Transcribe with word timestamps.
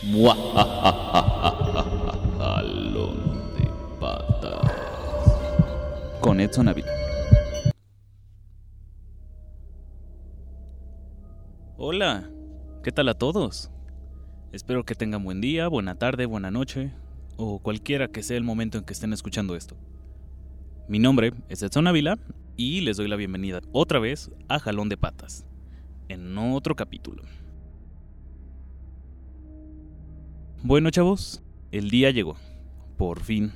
Jalón 2.38 3.18
de 3.54 3.68
patas. 4.00 4.72
Con 6.22 6.40
Edson 6.40 6.68
Ávila. 6.68 6.88
Hola, 11.76 12.30
¿qué 12.82 12.92
tal 12.92 13.10
a 13.10 13.14
todos? 13.14 13.70
Espero 14.52 14.84
que 14.84 14.94
tengan 14.94 15.22
buen 15.22 15.42
día, 15.42 15.68
buena 15.68 15.96
tarde, 15.96 16.24
buena 16.24 16.50
noche, 16.50 16.94
o 17.36 17.58
cualquiera 17.58 18.08
que 18.08 18.22
sea 18.22 18.38
el 18.38 18.44
momento 18.44 18.78
en 18.78 18.84
que 18.84 18.94
estén 18.94 19.12
escuchando 19.12 19.54
esto. 19.54 19.76
Mi 20.88 20.98
nombre 20.98 21.34
es 21.50 21.62
Edson 21.62 21.86
Ávila 21.86 22.18
y 22.56 22.80
les 22.80 22.96
doy 22.96 23.06
la 23.06 23.16
bienvenida 23.16 23.60
otra 23.72 23.98
vez 23.98 24.30
a 24.48 24.58
Jalón 24.60 24.88
de 24.88 24.96
Patas, 24.96 25.44
en 26.08 26.38
otro 26.38 26.74
capítulo. 26.74 27.22
Bueno, 30.62 30.90
chavos, 30.90 31.42
el 31.72 31.88
día 31.88 32.10
llegó. 32.10 32.36
Por 32.98 33.20
fin. 33.20 33.52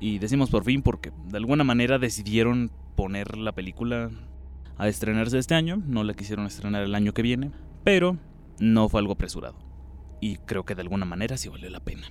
Y 0.00 0.18
decimos 0.18 0.50
por 0.50 0.64
fin 0.64 0.82
porque 0.82 1.12
de 1.28 1.38
alguna 1.38 1.64
manera 1.64 1.98
decidieron 1.98 2.70
poner 2.94 3.38
la 3.38 3.52
película 3.52 4.10
a 4.76 4.88
estrenarse 4.88 5.38
este 5.38 5.54
año. 5.54 5.82
No 5.86 6.04
la 6.04 6.12
quisieron 6.12 6.44
estrenar 6.44 6.82
el 6.82 6.94
año 6.94 7.14
que 7.14 7.22
viene. 7.22 7.52
Pero 7.84 8.18
no 8.60 8.90
fue 8.90 9.00
algo 9.00 9.14
apresurado. 9.14 9.56
Y 10.20 10.36
creo 10.36 10.64
que 10.64 10.74
de 10.74 10.82
alguna 10.82 11.06
manera 11.06 11.38
sí 11.38 11.48
valió 11.48 11.70
la 11.70 11.80
pena. 11.80 12.06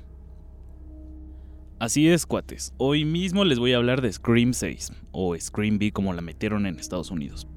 Así 1.77 2.09
es, 2.09 2.25
cuates. 2.25 2.73
Hoy 2.77 3.05
mismo 3.05 3.45
les 3.45 3.59
voy 3.59 3.73
a 3.73 3.77
hablar 3.77 4.01
de 4.01 4.11
Scream 4.11 4.53
6, 4.53 4.91
o 5.11 5.35
Scream 5.37 5.77
B 5.77 5.91
como 5.91 6.13
la 6.13 6.21
metieron 6.21 6.65
en 6.65 6.79
Estados 6.79 7.11
Unidos. 7.11 7.47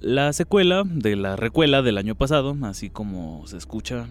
La 0.00 0.32
secuela 0.32 0.84
de 0.86 1.14
la 1.14 1.36
recuela 1.36 1.82
del 1.82 1.98
año 1.98 2.14
pasado, 2.14 2.56
así 2.62 2.88
como 2.88 3.46
se 3.46 3.58
escucha, 3.58 4.08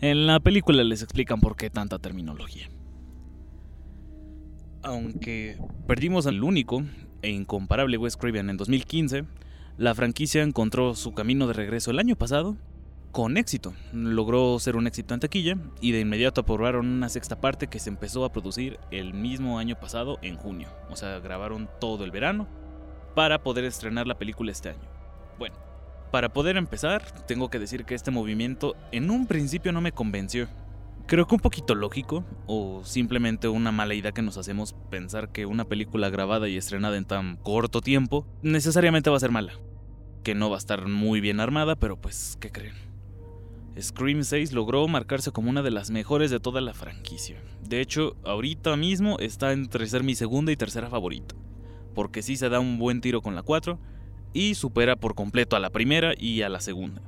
en 0.00 0.26
la 0.26 0.40
película 0.40 0.82
les 0.82 1.00
explican 1.00 1.40
por 1.40 1.54
qué 1.54 1.70
tanta 1.70 2.00
terminología. 2.00 2.68
Aunque 4.82 5.58
perdimos 5.86 6.26
al 6.26 6.42
único 6.42 6.82
e 7.22 7.30
incomparable 7.30 7.98
Wes 7.98 8.16
Craven 8.16 8.50
en 8.50 8.56
2015, 8.56 9.24
la 9.78 9.94
franquicia 9.94 10.42
encontró 10.42 10.96
su 10.96 11.14
camino 11.14 11.46
de 11.46 11.52
regreso 11.52 11.92
el 11.92 12.00
año 12.00 12.16
pasado 12.16 12.56
con 13.12 13.36
éxito. 13.36 13.74
Logró 13.92 14.58
ser 14.58 14.74
un 14.74 14.88
éxito 14.88 15.14
en 15.14 15.20
taquilla 15.20 15.56
y 15.80 15.92
de 15.92 16.00
inmediato 16.00 16.40
aprobaron 16.40 16.88
una 16.88 17.08
sexta 17.08 17.40
parte 17.40 17.68
que 17.68 17.78
se 17.78 17.90
empezó 17.90 18.24
a 18.24 18.32
producir 18.32 18.80
el 18.90 19.14
mismo 19.14 19.60
año 19.60 19.78
pasado 19.78 20.18
en 20.20 20.34
junio. 20.34 20.68
O 20.90 20.96
sea, 20.96 21.20
grabaron 21.20 21.70
todo 21.80 22.02
el 22.02 22.10
verano 22.10 22.48
para 23.14 23.44
poder 23.44 23.64
estrenar 23.66 24.08
la 24.08 24.18
película 24.18 24.50
este 24.50 24.70
año. 24.70 25.01
Bueno, 25.38 25.56
para 26.10 26.32
poder 26.32 26.56
empezar, 26.56 27.02
tengo 27.26 27.48
que 27.48 27.58
decir 27.58 27.84
que 27.84 27.94
este 27.94 28.10
movimiento 28.10 28.76
en 28.92 29.10
un 29.10 29.26
principio 29.26 29.72
no 29.72 29.80
me 29.80 29.92
convenció. 29.92 30.48
Creo 31.06 31.26
que 31.26 31.34
un 31.34 31.40
poquito 31.40 31.74
lógico, 31.74 32.24
o 32.46 32.82
simplemente 32.84 33.48
una 33.48 33.72
mala 33.72 33.94
idea 33.94 34.12
que 34.12 34.22
nos 34.22 34.36
hacemos 34.36 34.74
pensar 34.90 35.30
que 35.32 35.46
una 35.46 35.64
película 35.64 36.10
grabada 36.10 36.48
y 36.48 36.56
estrenada 36.56 36.96
en 36.96 37.06
tan 37.06 37.36
corto 37.36 37.80
tiempo 37.80 38.26
necesariamente 38.42 39.10
va 39.10 39.16
a 39.16 39.20
ser 39.20 39.30
mala. 39.30 39.54
Que 40.22 40.34
no 40.34 40.50
va 40.50 40.56
a 40.56 40.58
estar 40.58 40.86
muy 40.86 41.20
bien 41.20 41.40
armada, 41.40 41.76
pero 41.76 41.96
pues, 41.96 42.36
¿qué 42.40 42.50
creen? 42.50 42.74
Scream 43.80 44.22
6 44.22 44.52
logró 44.52 44.86
marcarse 44.86 45.32
como 45.32 45.48
una 45.48 45.62
de 45.62 45.70
las 45.70 45.90
mejores 45.90 46.30
de 46.30 46.40
toda 46.40 46.60
la 46.60 46.74
franquicia. 46.74 47.42
De 47.66 47.80
hecho, 47.80 48.16
ahorita 48.22 48.76
mismo 48.76 49.18
está 49.18 49.52
entre 49.52 49.86
ser 49.86 50.02
mi 50.02 50.14
segunda 50.14 50.52
y 50.52 50.56
tercera 50.56 50.90
favorita. 50.90 51.34
Porque 51.94 52.22
sí 52.22 52.36
se 52.36 52.50
da 52.50 52.60
un 52.60 52.78
buen 52.78 53.00
tiro 53.00 53.22
con 53.22 53.34
la 53.34 53.42
4 53.42 53.78
y 54.32 54.54
supera 54.54 54.96
por 54.96 55.14
completo 55.14 55.56
a 55.56 55.60
la 55.60 55.70
primera 55.70 56.14
y 56.18 56.42
a 56.42 56.48
la 56.48 56.60
segunda. 56.60 57.02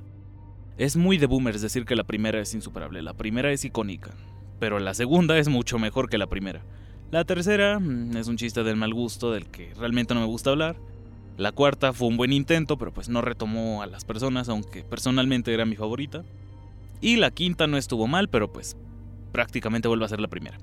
Es 0.76 0.96
muy 0.96 1.18
de 1.18 1.26
boomers 1.26 1.62
decir 1.62 1.84
que 1.84 1.96
la 1.96 2.04
primera 2.04 2.40
es 2.40 2.54
insuperable, 2.54 3.02
la 3.02 3.14
primera 3.14 3.52
es 3.52 3.64
icónica, 3.64 4.10
pero 4.58 4.78
la 4.78 4.94
segunda 4.94 5.38
es 5.38 5.48
mucho 5.48 5.78
mejor 5.78 6.08
que 6.08 6.18
la 6.18 6.26
primera. 6.26 6.62
La 7.10 7.24
tercera 7.24 7.78
mm, 7.78 8.16
es 8.16 8.26
un 8.26 8.36
chiste 8.36 8.64
del 8.64 8.76
mal 8.76 8.92
gusto 8.92 9.30
del 9.30 9.46
que 9.46 9.72
realmente 9.74 10.14
no 10.14 10.20
me 10.20 10.26
gusta 10.26 10.50
hablar. 10.50 10.76
La 11.36 11.52
cuarta 11.52 11.92
fue 11.92 12.08
un 12.08 12.16
buen 12.16 12.32
intento, 12.32 12.76
pero 12.76 12.92
pues 12.92 13.08
no 13.08 13.20
retomó 13.20 13.82
a 13.82 13.86
las 13.86 14.04
personas, 14.04 14.48
aunque 14.48 14.82
personalmente 14.82 15.52
era 15.54 15.64
mi 15.64 15.76
favorita. 15.76 16.24
Y 17.00 17.16
la 17.16 17.30
quinta 17.30 17.66
no 17.66 17.76
estuvo 17.76 18.06
mal, 18.06 18.28
pero 18.28 18.52
pues 18.52 18.76
prácticamente 19.32 19.88
vuelve 19.88 20.04
a 20.04 20.08
ser 20.08 20.20
la 20.20 20.28
primera. 20.28 20.58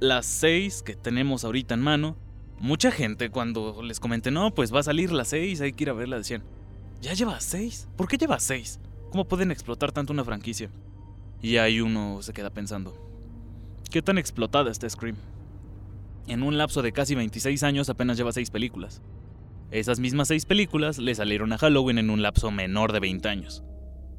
Las 0.00 0.26
seis 0.26 0.82
que 0.82 0.96
tenemos 0.96 1.44
ahorita 1.44 1.74
en 1.74 1.80
mano 1.80 2.16
Mucha 2.62 2.92
gente 2.92 3.28
cuando 3.28 3.82
les 3.82 3.98
comenté, 3.98 4.30
no, 4.30 4.54
pues 4.54 4.72
va 4.72 4.78
a 4.78 4.84
salir 4.84 5.10
la 5.10 5.24
6, 5.24 5.60
hay 5.62 5.72
que 5.72 5.82
ir 5.82 5.90
a 5.90 5.94
verla, 5.94 6.16
decían, 6.16 6.44
¿ya 7.00 7.12
lleva 7.12 7.40
6? 7.40 7.88
¿Por 7.96 8.06
qué 8.06 8.16
lleva 8.16 8.38
6? 8.38 8.78
¿Cómo 9.10 9.24
pueden 9.24 9.50
explotar 9.50 9.90
tanto 9.90 10.12
una 10.12 10.22
franquicia? 10.22 10.70
Y 11.40 11.56
ahí 11.56 11.80
uno 11.80 12.22
se 12.22 12.32
queda 12.32 12.50
pensando, 12.50 12.96
¿qué 13.90 14.00
tan 14.00 14.16
explotada 14.16 14.70
está 14.70 14.88
Scream? 14.88 15.16
En 16.28 16.44
un 16.44 16.56
lapso 16.56 16.82
de 16.82 16.92
casi 16.92 17.16
26 17.16 17.64
años 17.64 17.90
apenas 17.90 18.16
lleva 18.16 18.30
6 18.30 18.52
películas. 18.52 19.02
Esas 19.72 19.98
mismas 19.98 20.28
6 20.28 20.46
películas 20.46 20.98
le 20.98 21.16
salieron 21.16 21.52
a 21.52 21.58
Halloween 21.58 21.98
en 21.98 22.10
un 22.10 22.22
lapso 22.22 22.52
menor 22.52 22.92
de 22.92 23.00
20 23.00 23.28
años. 23.28 23.64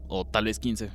O 0.10 0.26
tal 0.26 0.44
vez 0.44 0.60
15, 0.60 0.90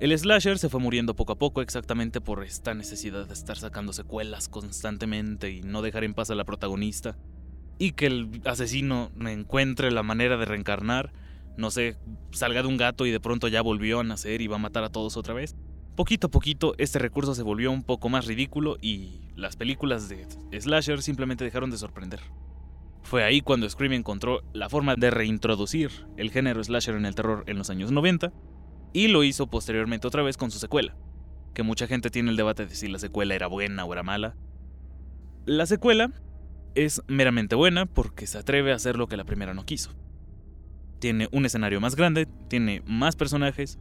el 0.00 0.16
slasher 0.16 0.58
se 0.58 0.68
fue 0.68 0.78
muriendo 0.78 1.16
poco 1.16 1.32
a 1.32 1.38
poco 1.38 1.60
exactamente 1.60 2.20
por 2.20 2.44
esta 2.44 2.72
necesidad 2.72 3.26
de 3.26 3.34
estar 3.34 3.56
sacando 3.56 3.92
secuelas 3.92 4.48
constantemente 4.48 5.50
y 5.50 5.62
no 5.62 5.82
dejar 5.82 6.04
en 6.04 6.14
paz 6.14 6.30
a 6.30 6.36
la 6.36 6.44
protagonista. 6.44 7.16
Y 7.78 7.92
que 7.92 8.06
el 8.06 8.40
asesino 8.44 9.10
encuentre 9.20 9.90
la 9.90 10.04
manera 10.04 10.36
de 10.36 10.44
reencarnar, 10.44 11.12
no 11.56 11.72
sé, 11.72 11.96
salga 12.30 12.62
de 12.62 12.68
un 12.68 12.76
gato 12.76 13.06
y 13.06 13.10
de 13.10 13.18
pronto 13.18 13.48
ya 13.48 13.60
volvió 13.60 13.98
a 13.98 14.04
nacer 14.04 14.40
y 14.40 14.46
va 14.46 14.56
a 14.56 14.60
matar 14.60 14.84
a 14.84 14.90
todos 14.90 15.16
otra 15.16 15.34
vez. 15.34 15.56
Poquito 15.96 16.28
a 16.28 16.30
poquito 16.30 16.74
este 16.78 17.00
recurso 17.00 17.34
se 17.34 17.42
volvió 17.42 17.72
un 17.72 17.82
poco 17.82 18.08
más 18.08 18.26
ridículo 18.26 18.76
y 18.80 19.32
las 19.34 19.56
películas 19.56 20.08
de 20.08 20.28
slasher 20.60 21.02
simplemente 21.02 21.42
dejaron 21.42 21.70
de 21.70 21.78
sorprender. 21.78 22.20
Fue 23.02 23.24
ahí 23.24 23.40
cuando 23.40 23.68
Scream 23.68 23.94
encontró 23.94 24.42
la 24.52 24.68
forma 24.68 24.94
de 24.94 25.10
reintroducir 25.10 25.90
el 26.16 26.30
género 26.30 26.62
slasher 26.62 26.94
en 26.94 27.06
el 27.06 27.16
terror 27.16 27.42
en 27.48 27.58
los 27.58 27.70
años 27.70 27.90
90 27.90 28.32
y 28.92 29.08
lo 29.08 29.24
hizo 29.24 29.46
posteriormente 29.48 30.06
otra 30.06 30.22
vez 30.22 30.36
con 30.36 30.50
su 30.50 30.58
secuela, 30.58 30.96
que 31.54 31.62
mucha 31.62 31.86
gente 31.86 32.10
tiene 32.10 32.30
el 32.30 32.36
debate 32.36 32.66
de 32.66 32.74
si 32.74 32.88
la 32.88 32.98
secuela 32.98 33.34
era 33.34 33.46
buena 33.46 33.84
o 33.84 33.92
era 33.92 34.02
mala. 34.02 34.36
La 35.46 35.66
secuela 35.66 36.12
es 36.74 37.02
meramente 37.08 37.54
buena 37.54 37.86
porque 37.86 38.26
se 38.26 38.38
atreve 38.38 38.72
a 38.72 38.76
hacer 38.76 38.96
lo 38.96 39.06
que 39.06 39.16
la 39.16 39.24
primera 39.24 39.54
no 39.54 39.64
quiso. 39.64 39.94
Tiene 41.00 41.28
un 41.32 41.46
escenario 41.46 41.80
más 41.80 41.96
grande, 41.96 42.26
tiene 42.48 42.82
más 42.86 43.16
personajes, 43.16 43.78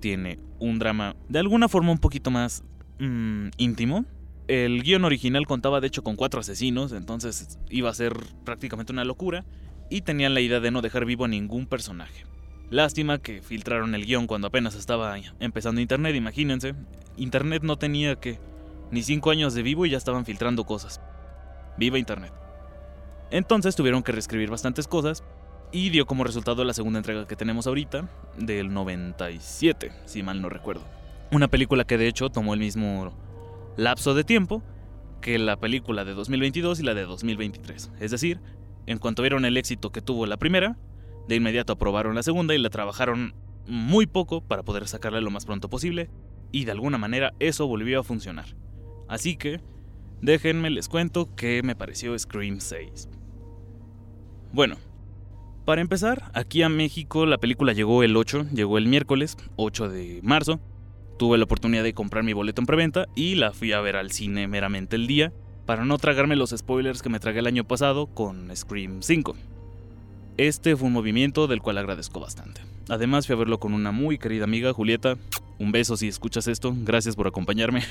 tiene 0.00 0.38
un 0.58 0.78
drama 0.78 1.16
de 1.28 1.38
alguna 1.38 1.68
forma 1.68 1.92
un 1.92 1.98
poquito 1.98 2.30
más 2.30 2.62
mm, 2.98 3.48
íntimo. 3.56 4.04
El 4.48 4.82
guion 4.82 5.04
original 5.04 5.46
contaba 5.46 5.80
de 5.80 5.88
hecho 5.88 6.02
con 6.02 6.16
cuatro 6.16 6.40
asesinos, 6.40 6.92
entonces 6.92 7.58
iba 7.68 7.90
a 7.90 7.94
ser 7.94 8.14
prácticamente 8.44 8.92
una 8.92 9.04
locura, 9.04 9.44
y 9.90 10.02
tenían 10.02 10.34
la 10.34 10.40
idea 10.40 10.60
de 10.60 10.70
no 10.70 10.82
dejar 10.82 11.04
vivo 11.04 11.24
a 11.24 11.28
ningún 11.28 11.66
personaje. 11.66 12.24
Lástima 12.70 13.18
que 13.18 13.40
filtraron 13.40 13.94
el 13.94 14.04
guion 14.04 14.26
cuando 14.26 14.48
apenas 14.48 14.74
estaba 14.74 15.16
empezando 15.40 15.80
Internet, 15.80 16.14
imagínense. 16.14 16.74
Internet 17.16 17.62
no 17.62 17.76
tenía 17.76 18.16
que 18.16 18.38
ni 18.90 19.02
5 19.02 19.30
años 19.30 19.54
de 19.54 19.62
vivo 19.62 19.86
y 19.86 19.90
ya 19.90 19.96
estaban 19.96 20.26
filtrando 20.26 20.64
cosas. 20.64 21.00
Viva 21.78 21.98
Internet. 21.98 22.32
Entonces 23.30 23.76
tuvieron 23.76 24.02
que 24.02 24.12
reescribir 24.12 24.50
bastantes 24.50 24.86
cosas 24.86 25.24
y 25.72 25.90
dio 25.90 26.06
como 26.06 26.24
resultado 26.24 26.64
la 26.64 26.72
segunda 26.72 26.98
entrega 26.98 27.26
que 27.26 27.36
tenemos 27.36 27.66
ahorita, 27.66 28.08
del 28.38 28.72
97, 28.72 29.92
si 30.06 30.22
mal 30.22 30.40
no 30.40 30.48
recuerdo. 30.48 30.82
Una 31.30 31.48
película 31.48 31.84
que 31.84 31.98
de 31.98 32.08
hecho 32.08 32.30
tomó 32.30 32.54
el 32.54 32.60
mismo 32.60 33.12
lapso 33.76 34.14
de 34.14 34.24
tiempo 34.24 34.62
que 35.20 35.38
la 35.38 35.56
película 35.56 36.04
de 36.04 36.14
2022 36.14 36.80
y 36.80 36.82
la 36.84 36.94
de 36.94 37.04
2023. 37.04 37.90
Es 38.00 38.10
decir, 38.10 38.40
en 38.86 38.98
cuanto 38.98 39.22
vieron 39.22 39.44
el 39.44 39.56
éxito 39.56 39.90
que 39.90 40.00
tuvo 40.00 40.24
la 40.26 40.38
primera, 40.38 40.78
de 41.28 41.36
inmediato 41.36 41.74
aprobaron 41.74 42.14
la 42.14 42.22
segunda 42.22 42.54
y 42.54 42.58
la 42.58 42.70
trabajaron 42.70 43.34
muy 43.66 44.06
poco 44.06 44.40
para 44.40 44.62
poder 44.62 44.88
sacarla 44.88 45.20
lo 45.20 45.30
más 45.30 45.44
pronto 45.44 45.68
posible, 45.68 46.10
y 46.50 46.64
de 46.64 46.72
alguna 46.72 46.98
manera 46.98 47.34
eso 47.38 47.66
volvió 47.66 48.00
a 48.00 48.04
funcionar. 48.04 48.56
Así 49.08 49.36
que, 49.36 49.60
déjenme 50.22 50.70
les 50.70 50.88
cuento 50.88 51.34
qué 51.36 51.62
me 51.62 51.76
pareció 51.76 52.18
Scream 52.18 52.60
6. 52.60 53.08
Bueno, 54.52 54.76
para 55.66 55.82
empezar, 55.82 56.30
aquí 56.32 56.62
a 56.62 56.70
México 56.70 57.26
la 57.26 57.36
película 57.36 57.74
llegó 57.74 58.02
el 58.02 58.16
8, 58.16 58.46
llegó 58.54 58.78
el 58.78 58.86
miércoles 58.86 59.36
8 59.56 59.90
de 59.90 60.20
marzo. 60.22 60.60
Tuve 61.18 61.36
la 61.36 61.44
oportunidad 61.44 61.82
de 61.82 61.92
comprar 61.92 62.24
mi 62.24 62.32
boleto 62.32 62.62
en 62.62 62.66
preventa 62.66 63.06
y 63.14 63.34
la 63.34 63.52
fui 63.52 63.72
a 63.72 63.80
ver 63.80 63.96
al 63.96 64.10
cine 64.12 64.48
meramente 64.48 64.96
el 64.96 65.06
día, 65.06 65.32
para 65.66 65.84
no 65.84 65.98
tragarme 65.98 66.36
los 66.36 66.54
spoilers 66.56 67.02
que 67.02 67.10
me 67.10 67.20
tragué 67.20 67.40
el 67.40 67.46
año 67.46 67.64
pasado 67.64 68.06
con 68.06 68.54
Scream 68.56 69.02
5. 69.02 69.36
Este 70.38 70.76
fue 70.76 70.86
un 70.86 70.92
movimiento 70.92 71.48
del 71.48 71.60
cual 71.60 71.78
agradezco 71.78 72.20
bastante. 72.20 72.60
Además 72.88 73.26
fui 73.26 73.34
a 73.34 73.38
verlo 73.38 73.58
con 73.58 73.74
una 73.74 73.90
muy 73.90 74.18
querida 74.18 74.44
amiga, 74.44 74.72
Julieta. 74.72 75.16
Un 75.58 75.72
beso 75.72 75.96
si 75.96 76.06
escuchas 76.06 76.46
esto, 76.46 76.72
gracias 76.76 77.16
por 77.16 77.26
acompañarme. 77.26 77.82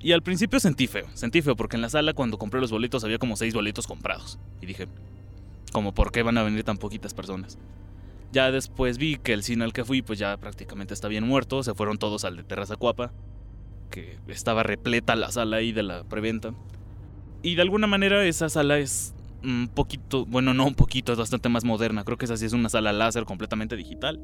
Y 0.00 0.12
al 0.12 0.22
principio 0.22 0.60
sentí 0.60 0.86
feo, 0.86 1.06
sentí 1.14 1.40
feo 1.40 1.56
porque 1.56 1.76
en 1.76 1.82
la 1.82 1.88
sala 1.88 2.12
cuando 2.12 2.36
compré 2.36 2.60
los 2.60 2.70
boletos 2.70 3.04
había 3.04 3.16
como 3.16 3.36
seis 3.36 3.54
boletos 3.54 3.86
comprados. 3.86 4.38
Y 4.60 4.66
dije, 4.66 4.86
como 5.72 5.94
por 5.94 6.12
qué 6.12 6.22
van 6.22 6.36
a 6.36 6.42
venir 6.42 6.62
tan 6.62 6.76
poquitas 6.76 7.14
personas. 7.14 7.56
Ya 8.30 8.50
después 8.50 8.98
vi 8.98 9.16
que 9.16 9.32
el 9.32 9.42
cine 9.42 9.64
al 9.64 9.72
que 9.72 9.82
fui 9.82 10.02
pues 10.02 10.18
ya 10.18 10.36
prácticamente 10.36 10.92
está 10.92 11.08
bien 11.08 11.24
muerto, 11.24 11.62
se 11.62 11.72
fueron 11.72 11.96
todos 11.96 12.26
al 12.26 12.36
de 12.36 12.44
Terraza 12.44 12.76
Cuapa, 12.76 13.12
que 13.90 14.18
estaba 14.28 14.62
repleta 14.62 15.16
la 15.16 15.30
sala 15.30 15.56
ahí 15.56 15.72
de 15.72 15.82
la 15.82 16.04
preventa. 16.04 16.52
Y 17.42 17.54
de 17.54 17.62
alguna 17.62 17.86
manera 17.86 18.26
esa 18.26 18.50
sala 18.50 18.78
es 18.78 19.14
un 19.44 19.68
poquito, 19.72 20.26
bueno, 20.26 20.54
no 20.54 20.66
un 20.66 20.74
poquito, 20.74 21.12
es 21.12 21.18
bastante 21.18 21.48
más 21.48 21.64
moderna, 21.64 22.04
creo 22.04 22.18
que 22.18 22.24
esa 22.24 22.36
sí 22.36 22.46
es 22.46 22.52
una 22.52 22.68
sala 22.68 22.92
láser 22.92 23.24
completamente 23.24 23.76
digital. 23.76 24.20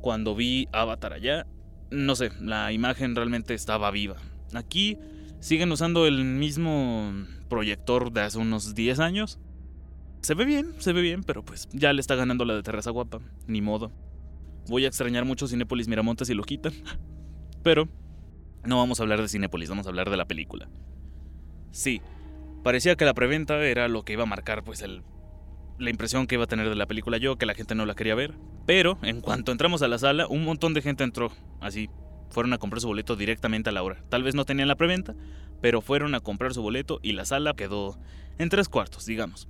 Cuando 0.00 0.34
vi 0.34 0.68
Avatar 0.72 1.12
allá, 1.12 1.46
no 1.90 2.16
sé, 2.16 2.30
la 2.40 2.72
imagen 2.72 3.14
realmente 3.14 3.54
estaba 3.54 3.90
viva. 3.90 4.16
Aquí 4.54 4.98
siguen 5.40 5.72
usando 5.72 6.06
el 6.06 6.24
mismo 6.24 7.12
proyector 7.48 8.12
de 8.12 8.22
hace 8.22 8.38
unos 8.38 8.74
10 8.74 9.00
años, 9.00 9.38
se 10.26 10.34
ve 10.34 10.44
bien, 10.44 10.74
se 10.78 10.92
ve 10.92 11.02
bien, 11.02 11.22
pero 11.22 11.44
pues 11.44 11.68
ya 11.72 11.92
le 11.92 12.00
está 12.00 12.16
ganando 12.16 12.44
la 12.44 12.54
de 12.54 12.62
Terraza 12.64 12.90
Guapa. 12.90 13.20
Ni 13.46 13.62
modo. 13.62 13.92
Voy 14.68 14.84
a 14.84 14.88
extrañar 14.88 15.24
mucho 15.24 15.46
Cinépolis 15.46 15.86
Miramontes 15.86 16.26
si 16.26 16.34
lo 16.34 16.42
quitan. 16.42 16.72
Pero 17.62 17.88
no 18.64 18.78
vamos 18.78 18.98
a 18.98 19.04
hablar 19.04 19.22
de 19.22 19.28
Cinépolis, 19.28 19.68
vamos 19.68 19.86
a 19.86 19.90
hablar 19.90 20.10
de 20.10 20.16
la 20.16 20.26
película. 20.26 20.68
Sí, 21.70 22.00
parecía 22.66 22.96
que 22.96 23.04
la 23.04 23.14
preventa 23.14 23.64
era 23.64 23.86
lo 23.86 24.04
que 24.04 24.14
iba 24.14 24.24
a 24.24 24.26
marcar 24.26 24.64
pues 24.64 24.82
el, 24.82 25.04
la 25.78 25.88
impresión 25.88 26.26
que 26.26 26.34
iba 26.34 26.42
a 26.42 26.48
tener 26.48 26.68
de 26.68 26.74
la 26.74 26.86
película 26.86 27.16
yo, 27.16 27.38
que 27.38 27.46
la 27.46 27.54
gente 27.54 27.76
no 27.76 27.86
la 27.86 27.94
quería 27.94 28.16
ver. 28.16 28.34
Pero 28.66 28.98
en 29.02 29.20
cuanto 29.20 29.52
entramos 29.52 29.82
a 29.82 29.88
la 29.88 29.98
sala, 29.98 30.26
un 30.26 30.44
montón 30.44 30.74
de 30.74 30.82
gente 30.82 31.04
entró. 31.04 31.30
Así, 31.60 31.88
fueron 32.28 32.52
a 32.54 32.58
comprar 32.58 32.80
su 32.80 32.88
boleto 32.88 33.14
directamente 33.14 33.70
a 33.70 33.72
la 33.72 33.84
hora. 33.84 34.02
Tal 34.08 34.24
vez 34.24 34.34
no 34.34 34.44
tenían 34.44 34.66
la 34.66 34.74
preventa, 34.74 35.14
pero 35.60 35.80
fueron 35.80 36.16
a 36.16 36.20
comprar 36.20 36.54
su 36.54 36.60
boleto 36.60 36.98
y 37.04 37.12
la 37.12 37.24
sala 37.24 37.54
quedó 37.54 38.00
en 38.36 38.48
tres 38.48 38.68
cuartos, 38.68 39.06
digamos. 39.06 39.48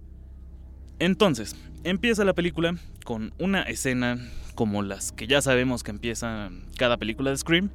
Entonces, 0.98 1.56
empieza 1.84 2.22
la 2.22 2.34
película 2.34 2.76
con 3.06 3.32
una 3.38 3.62
escena 3.62 4.18
como 4.54 4.82
las 4.82 5.12
que 5.12 5.26
ya 5.26 5.40
sabemos 5.40 5.82
que 5.84 5.90
empieza 5.92 6.50
cada 6.76 6.98
película 6.98 7.30
de 7.30 7.38
Scream, 7.38 7.70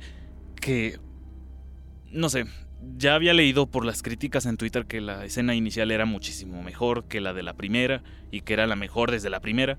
que, 0.61 0.99
no 2.11 2.29
sé, 2.29 2.45
ya 2.97 3.15
había 3.15 3.33
leído 3.33 3.67
por 3.67 3.85
las 3.85 4.01
críticas 4.01 4.45
en 4.45 4.57
Twitter 4.57 4.85
que 4.85 5.01
la 5.01 5.25
escena 5.25 5.55
inicial 5.55 5.91
era 5.91 6.05
muchísimo 6.05 6.61
mejor 6.63 7.05
que 7.05 7.21
la 7.21 7.33
de 7.33 7.43
la 7.43 7.53
primera 7.53 8.03
y 8.31 8.41
que 8.41 8.53
era 8.53 8.67
la 8.67 8.75
mejor 8.75 9.11
desde 9.11 9.29
la 9.29 9.39
primera. 9.39 9.77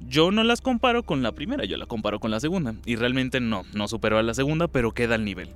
Yo 0.00 0.30
no 0.30 0.44
las 0.44 0.60
comparo 0.60 1.02
con 1.02 1.22
la 1.22 1.32
primera, 1.32 1.64
yo 1.64 1.76
la 1.76 1.86
comparo 1.86 2.20
con 2.20 2.30
la 2.30 2.40
segunda. 2.40 2.74
Y 2.86 2.96
realmente 2.96 3.40
no, 3.40 3.64
no 3.74 3.88
superó 3.88 4.18
a 4.18 4.22
la 4.22 4.34
segunda, 4.34 4.68
pero 4.68 4.92
queda 4.92 5.16
al 5.16 5.24
nivel. 5.24 5.54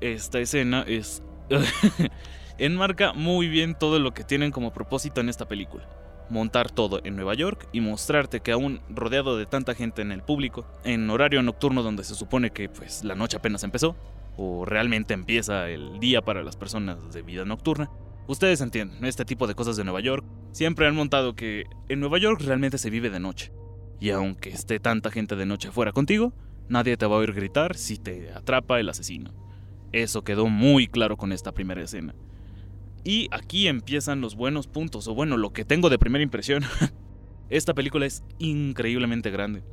Esta 0.00 0.38
escena 0.38 0.84
es... 0.86 1.22
enmarca 2.58 3.12
muy 3.14 3.48
bien 3.48 3.74
todo 3.74 3.98
lo 3.98 4.12
que 4.12 4.22
tienen 4.22 4.52
como 4.52 4.72
propósito 4.72 5.20
en 5.20 5.28
esta 5.28 5.48
película 5.48 5.88
montar 6.30 6.70
todo 6.70 7.00
en 7.04 7.16
Nueva 7.16 7.34
York 7.34 7.68
y 7.72 7.80
mostrarte 7.80 8.40
que 8.40 8.52
aún 8.52 8.80
rodeado 8.88 9.36
de 9.36 9.46
tanta 9.46 9.74
gente 9.74 10.00
en 10.00 10.12
el 10.12 10.22
público, 10.22 10.64
en 10.84 11.10
horario 11.10 11.42
nocturno 11.42 11.82
donde 11.82 12.04
se 12.04 12.14
supone 12.14 12.50
que 12.50 12.68
pues 12.68 13.04
la 13.04 13.14
noche 13.14 13.36
apenas 13.36 13.64
empezó, 13.64 13.96
o 14.36 14.64
realmente 14.64 15.14
empieza 15.14 15.68
el 15.68 16.00
día 16.00 16.22
para 16.22 16.42
las 16.42 16.56
personas 16.56 17.12
de 17.12 17.22
vida 17.22 17.44
nocturna, 17.44 17.90
ustedes 18.26 18.60
entienden, 18.60 19.04
este 19.04 19.24
tipo 19.24 19.46
de 19.46 19.54
cosas 19.54 19.76
de 19.76 19.84
Nueva 19.84 20.00
York 20.00 20.24
siempre 20.52 20.86
han 20.86 20.94
montado 20.94 21.34
que 21.34 21.64
en 21.88 22.00
Nueva 22.00 22.18
York 22.18 22.40
realmente 22.44 22.78
se 22.78 22.90
vive 22.90 23.10
de 23.10 23.20
noche. 23.20 23.52
Y 24.00 24.10
aunque 24.10 24.50
esté 24.50 24.80
tanta 24.80 25.10
gente 25.10 25.36
de 25.36 25.46
noche 25.46 25.70
fuera 25.70 25.92
contigo, 25.92 26.32
nadie 26.68 26.96
te 26.96 27.06
va 27.06 27.16
a 27.16 27.18
oír 27.18 27.34
gritar 27.34 27.76
si 27.76 27.98
te 27.98 28.32
atrapa 28.32 28.80
el 28.80 28.88
asesino. 28.88 29.32
Eso 29.92 30.22
quedó 30.22 30.46
muy 30.46 30.86
claro 30.86 31.16
con 31.16 31.32
esta 31.32 31.52
primera 31.52 31.82
escena. 31.82 32.14
Y 33.04 33.28
aquí 33.30 33.66
empiezan 33.66 34.20
los 34.20 34.36
buenos 34.36 34.66
puntos, 34.66 35.08
o 35.08 35.14
bueno, 35.14 35.36
lo 35.36 35.52
que 35.52 35.64
tengo 35.64 35.90
de 35.90 35.98
primera 35.98 36.22
impresión. 36.22 36.62
Esta 37.50 37.74
película 37.74 38.06
es 38.06 38.22
increíblemente 38.38 39.30
grande. 39.30 39.64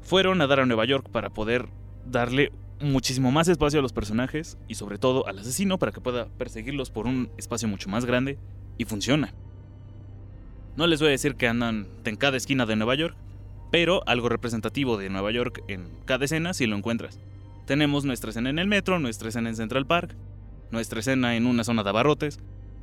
Fueron 0.00 0.40
a 0.40 0.46
dar 0.46 0.60
a 0.60 0.66
Nueva 0.66 0.84
York 0.84 1.10
para 1.10 1.30
poder 1.30 1.68
darle 2.06 2.52
muchísimo 2.82 3.30
más 3.30 3.48
espacio 3.48 3.78
a 3.78 3.82
los 3.82 3.92
personajes 3.92 4.58
y 4.68 4.74
sobre 4.74 4.98
todo 4.98 5.26
al 5.26 5.38
asesino 5.38 5.78
para 5.78 5.92
que 5.92 6.00
pueda 6.00 6.26
perseguirlos 6.38 6.90
por 6.90 7.06
un 7.06 7.30
espacio 7.38 7.68
mucho 7.68 7.88
más 7.88 8.04
grande 8.04 8.38
y 8.78 8.84
funciona. 8.84 9.32
No 10.76 10.86
les 10.86 11.00
voy 11.00 11.08
a 11.08 11.12
decir 11.12 11.36
que 11.36 11.48
andan 11.48 11.86
en 12.04 12.16
cada 12.16 12.36
esquina 12.36 12.66
de 12.66 12.76
Nueva 12.76 12.94
York, 12.94 13.16
pero 13.70 14.02
algo 14.06 14.28
representativo 14.28 14.96
de 14.96 15.10
Nueva 15.10 15.30
York 15.30 15.62
en 15.68 15.88
cada 16.04 16.24
escena 16.24 16.54
si 16.54 16.66
lo 16.66 16.76
encuentras. 16.76 17.18
Tenemos 17.66 18.04
nuestra 18.04 18.30
escena 18.30 18.50
en 18.50 18.58
el 18.58 18.66
metro, 18.66 18.98
nuestra 18.98 19.28
escena 19.28 19.48
en 19.48 19.56
Central 19.56 19.86
Park, 19.86 20.14
nuestra 20.70 21.00
escena 21.00 21.36
en 21.36 21.46
una 21.46 21.64
zona 21.64 21.82
de 21.82 21.90
abarrotes, 21.90 22.40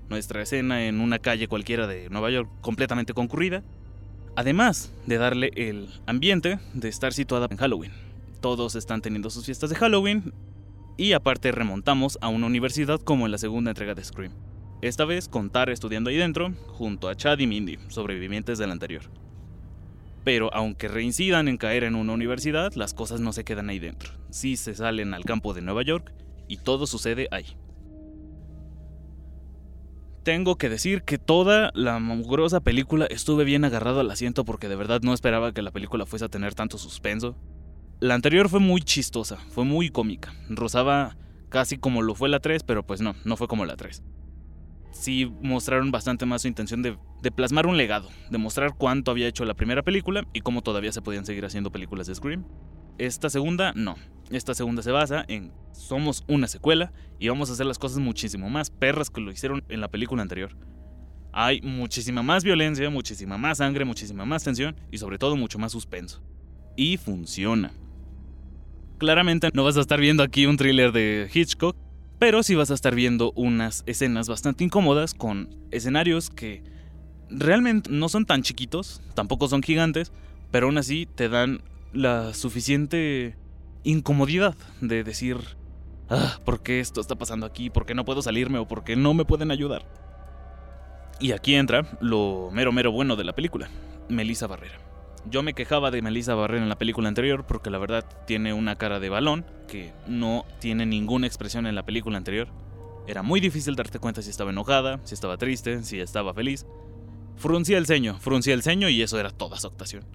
nuestra 0.09 0.41
escena 0.41 0.85
en 0.85 1.01
una 1.01 1.19
calle 1.19 1.47
cualquiera 1.47 1.87
de 1.87 2.09
Nueva 2.09 2.31
York 2.31 2.49
completamente 2.61 3.13
concurrida, 3.13 3.63
además 4.35 4.93
de 5.05 5.17
darle 5.17 5.51
el 5.55 5.89
ambiente 6.05 6.59
de 6.73 6.89
estar 6.89 7.13
situada 7.13 7.47
en 7.49 7.57
Halloween. 7.57 8.08
Todos 8.41 8.75
están 8.75 9.01
teniendo 9.01 9.29
sus 9.29 9.45
fiestas 9.45 9.69
de 9.69 9.75
Halloween 9.75 10.33
y 10.97 11.13
aparte 11.13 11.51
remontamos 11.51 12.17
a 12.21 12.29
una 12.29 12.47
universidad 12.47 12.99
como 13.01 13.25
en 13.25 13.31
la 13.31 13.37
segunda 13.37 13.71
entrega 13.71 13.95
de 13.95 14.03
Scream. 14.03 14.33
Esta 14.81 15.05
vez 15.05 15.27
con 15.27 15.49
Tara 15.49 15.73
estudiando 15.73 16.09
ahí 16.09 16.17
dentro, 16.17 16.53
junto 16.67 17.09
a 17.09 17.15
Chad 17.15 17.39
y 17.39 17.47
Mindy, 17.47 17.77
sobrevivientes 17.89 18.57
del 18.57 18.71
anterior. 18.71 19.03
Pero 20.23 20.53
aunque 20.53 20.87
reincidan 20.87 21.47
en 21.47 21.57
caer 21.57 21.83
en 21.83 21.95
una 21.95 22.13
universidad, 22.13 22.73
las 22.73 22.93
cosas 22.93 23.19
no 23.19 23.33
se 23.33 23.43
quedan 23.43 23.69
ahí 23.69 23.79
dentro. 23.79 24.11
Sí 24.29 24.55
se 24.55 24.75
salen 24.75 25.13
al 25.13 25.25
campo 25.25 25.53
de 25.53 25.61
Nueva 25.61 25.83
York 25.83 26.13
y 26.47 26.57
todo 26.57 26.87
sucede 26.87 27.27
ahí 27.31 27.57
tengo 30.29 30.57
que 30.57 30.69
decir 30.69 31.01
que 31.01 31.17
toda 31.17 31.71
la 31.73 31.97
mugrosa 31.97 32.59
película 32.59 33.07
estuve 33.07 33.45
bien 33.45 33.65
agarrado 33.65 33.99
al 33.99 34.11
asiento 34.11 34.45
porque 34.45 34.69
de 34.69 34.75
verdad 34.75 35.01
no 35.01 35.13
esperaba 35.13 35.53
que 35.53 35.63
la 35.63 35.71
película 35.71 36.05
fuese 36.05 36.25
a 36.25 36.29
tener 36.29 36.53
tanto 36.53 36.77
suspenso. 36.77 37.35
La 38.01 38.15
anterior 38.15 38.47
fue 38.47 38.61
muy 38.61 38.79
chistosa, 38.79 39.35
fue 39.49 39.65
muy 39.65 39.89
cómica. 39.89 40.33
Rozaba 40.47 41.17
casi 41.49 41.77
como 41.77 42.01
lo 42.01 42.15
fue 42.15 42.29
la 42.29 42.39
3, 42.39 42.63
pero 42.63 42.87
pues 42.87 43.01
no, 43.01 43.13
no 43.25 43.35
fue 43.35 43.49
como 43.49 43.65
la 43.65 43.75
3. 43.75 44.03
Sí 44.91 45.29
mostraron 45.41 45.91
bastante 45.91 46.25
más 46.25 46.43
su 46.43 46.47
intención 46.47 46.81
de, 46.81 46.97
de 47.21 47.31
plasmar 47.31 47.67
un 47.67 47.75
legado, 47.75 48.07
de 48.29 48.37
mostrar 48.37 48.75
cuánto 48.77 49.11
había 49.11 49.27
hecho 49.27 49.43
la 49.43 49.53
primera 49.53 49.83
película 49.83 50.25
y 50.31 50.39
cómo 50.39 50.61
todavía 50.61 50.93
se 50.93 51.01
podían 51.01 51.25
seguir 51.25 51.43
haciendo 51.43 51.73
películas 51.73 52.07
de 52.07 52.15
Scream. 52.15 52.45
Esta 52.97 53.29
segunda, 53.29 53.73
no. 53.75 53.95
Esta 54.31 54.53
segunda 54.53 54.81
se 54.81 54.91
basa 54.91 55.25
en 55.27 55.51
somos 55.73 56.23
una 56.29 56.47
secuela 56.47 56.93
y 57.19 57.27
vamos 57.27 57.49
a 57.49 57.53
hacer 57.53 57.65
las 57.65 57.79
cosas 57.79 57.99
muchísimo 57.99 58.49
más 58.49 58.69
perras 58.69 59.09
que 59.09 59.19
lo 59.19 59.29
hicieron 59.29 59.65
en 59.67 59.81
la 59.81 59.89
película 59.89 60.21
anterior. 60.21 60.55
Hay 61.33 61.59
muchísima 61.61 62.23
más 62.23 62.45
violencia, 62.45 62.89
muchísima 62.89 63.37
más 63.37 63.57
sangre, 63.57 63.83
muchísima 63.83 64.23
más 64.23 64.45
tensión 64.45 64.77
y 64.89 64.99
sobre 64.99 65.17
todo 65.17 65.35
mucho 65.35 65.59
más 65.59 65.73
suspenso. 65.73 66.23
Y 66.77 66.95
funciona. 66.95 67.73
Claramente 68.99 69.49
no 69.53 69.63
vas 69.63 69.77
a 69.77 69.81
estar 69.81 69.99
viendo 70.01 70.23
aquí 70.23 70.45
un 70.45 70.57
thriller 70.57 70.91
de 70.91 71.29
Hitchcock, 71.33 71.75
pero 72.19 72.43
sí 72.43 72.55
vas 72.55 72.69
a 72.69 72.73
estar 72.73 72.93
viendo 72.93 73.31
unas 73.37 73.83
escenas 73.85 74.27
bastante 74.27 74.65
incómodas 74.65 75.13
con 75.13 75.55
escenarios 75.71 76.29
que 76.29 76.61
realmente 77.29 77.89
no 77.89 78.09
son 78.09 78.25
tan 78.25 78.43
chiquitos, 78.43 79.01
tampoco 79.13 79.47
son 79.47 79.63
gigantes, 79.63 80.11
pero 80.51 80.65
aún 80.65 80.77
así 80.77 81.07
te 81.15 81.29
dan 81.29 81.61
la 81.93 82.33
suficiente 82.33 83.37
incomodidad 83.85 84.55
de 84.81 85.05
decir, 85.05 85.37
ah, 86.09 86.37
¿por 86.43 86.61
qué 86.61 86.81
esto 86.81 86.99
está 86.99 87.15
pasando 87.15 87.45
aquí? 87.45 87.69
¿Por 87.69 87.85
qué 87.85 87.95
no 87.95 88.03
puedo 88.03 88.21
salirme 88.21 88.59
o 88.59 88.67
por 88.67 88.83
qué 88.83 88.97
no 88.97 89.13
me 89.13 89.23
pueden 89.23 89.49
ayudar? 89.49 89.85
Y 91.21 91.31
aquí 91.31 91.55
entra 91.55 91.87
lo 92.01 92.49
mero 92.51 92.73
mero 92.73 92.91
bueno 92.91 93.15
de 93.15 93.23
la 93.23 93.33
película, 93.33 93.69
Melissa 94.09 94.45
Barrera. 94.45 94.88
Yo 95.25 95.43
me 95.43 95.53
quejaba 95.53 95.91
de 95.91 96.01
Melissa 96.01 96.33
Barrera 96.33 96.63
en 96.63 96.69
la 96.69 96.77
película 96.77 97.07
anterior 97.07 97.45
porque 97.45 97.69
la 97.69 97.77
verdad 97.77 98.05
tiene 98.25 98.53
una 98.53 98.75
cara 98.75 98.99
de 98.99 99.09
balón 99.09 99.45
que 99.67 99.93
no 100.07 100.45
tiene 100.59 100.85
ninguna 100.85 101.27
expresión 101.27 101.67
en 101.67 101.75
la 101.75 101.83
película 101.83 102.17
anterior. 102.17 102.47
Era 103.07 103.21
muy 103.21 103.39
difícil 103.39 103.75
darte 103.75 103.99
cuenta 103.99 104.21
si 104.21 104.29
estaba 104.29 104.51
enojada, 104.51 104.99
si 105.03 105.13
estaba 105.13 105.37
triste, 105.37 105.83
si 105.83 105.99
estaba 105.99 106.33
feliz. 106.33 106.65
Fruncía 107.35 107.77
el 107.77 107.85
ceño, 107.85 108.17
fruncía 108.19 108.53
el 108.53 108.63
ceño 108.63 108.89
y 108.89 109.01
eso 109.01 109.19
era 109.19 109.29
toda 109.29 109.57
su 109.57 109.67
actuación. 109.67 110.05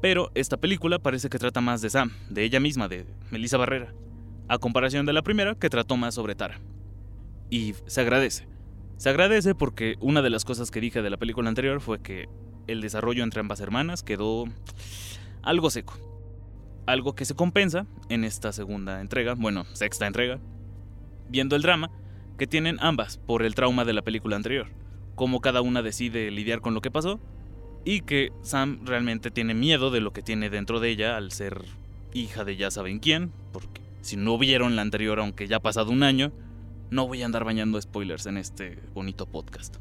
Pero 0.00 0.30
esta 0.34 0.56
película 0.56 0.98
parece 0.98 1.28
que 1.28 1.38
trata 1.38 1.60
más 1.60 1.80
de 1.80 1.90
Sam, 1.90 2.12
de 2.30 2.44
ella 2.44 2.60
misma, 2.60 2.88
de 2.88 3.06
Melissa 3.30 3.56
Barrera, 3.56 3.92
a 4.48 4.58
comparación 4.58 5.04
de 5.04 5.12
la 5.12 5.22
primera 5.22 5.56
que 5.56 5.70
trató 5.70 5.96
más 5.96 6.14
sobre 6.14 6.34
Tara. 6.34 6.60
Y 7.50 7.74
se 7.86 8.00
agradece. 8.00 8.46
Se 8.96 9.08
agradece 9.08 9.54
porque 9.54 9.96
una 10.00 10.22
de 10.22 10.30
las 10.30 10.44
cosas 10.44 10.70
que 10.70 10.80
dije 10.80 11.02
de 11.02 11.10
la 11.10 11.16
película 11.16 11.48
anterior 11.48 11.80
fue 11.80 12.00
que 12.00 12.28
el 12.68 12.80
desarrollo 12.80 13.24
entre 13.24 13.40
ambas 13.40 13.60
hermanas 13.60 14.02
quedó 14.02 14.44
algo 15.42 15.70
seco. 15.70 15.98
Algo 16.86 17.14
que 17.14 17.24
se 17.24 17.34
compensa 17.34 17.86
en 18.08 18.24
esta 18.24 18.52
segunda 18.52 19.00
entrega, 19.00 19.34
bueno, 19.34 19.64
sexta 19.72 20.06
entrega, 20.06 20.38
viendo 21.28 21.56
el 21.56 21.62
drama 21.62 21.90
que 22.38 22.46
tienen 22.46 22.78
ambas 22.80 23.18
por 23.18 23.42
el 23.42 23.54
trauma 23.54 23.84
de 23.84 23.92
la 23.92 24.02
película 24.02 24.36
anterior. 24.36 24.68
Cómo 25.16 25.40
cada 25.40 25.60
una 25.60 25.82
decide 25.82 26.30
lidiar 26.30 26.60
con 26.60 26.74
lo 26.74 26.80
que 26.80 26.90
pasó 26.90 27.20
y 27.84 28.02
que 28.02 28.32
Sam 28.42 28.80
realmente 28.84 29.30
tiene 29.30 29.54
miedo 29.54 29.90
de 29.90 30.00
lo 30.00 30.12
que 30.12 30.22
tiene 30.22 30.50
dentro 30.50 30.80
de 30.80 30.90
ella 30.90 31.16
al 31.16 31.32
ser 31.32 31.64
hija 32.14 32.44
de 32.44 32.56
ya 32.56 32.70
saben 32.70 33.00
quién, 33.00 33.32
porque 33.52 33.82
si 34.00 34.16
no 34.16 34.38
vieron 34.38 34.76
la 34.76 34.82
anterior, 34.82 35.18
aunque 35.20 35.48
ya 35.48 35.56
ha 35.56 35.60
pasado 35.60 35.90
un 35.90 36.02
año, 36.02 36.32
no 36.90 37.06
voy 37.06 37.22
a 37.22 37.26
andar 37.26 37.44
bañando 37.44 37.80
spoilers 37.80 38.26
en 38.26 38.38
este 38.38 38.78
bonito 38.94 39.26
podcast. 39.26 39.76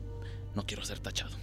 No 0.55 0.65
quiero 0.65 0.83
ser 0.83 0.99
tachado. 0.99 1.35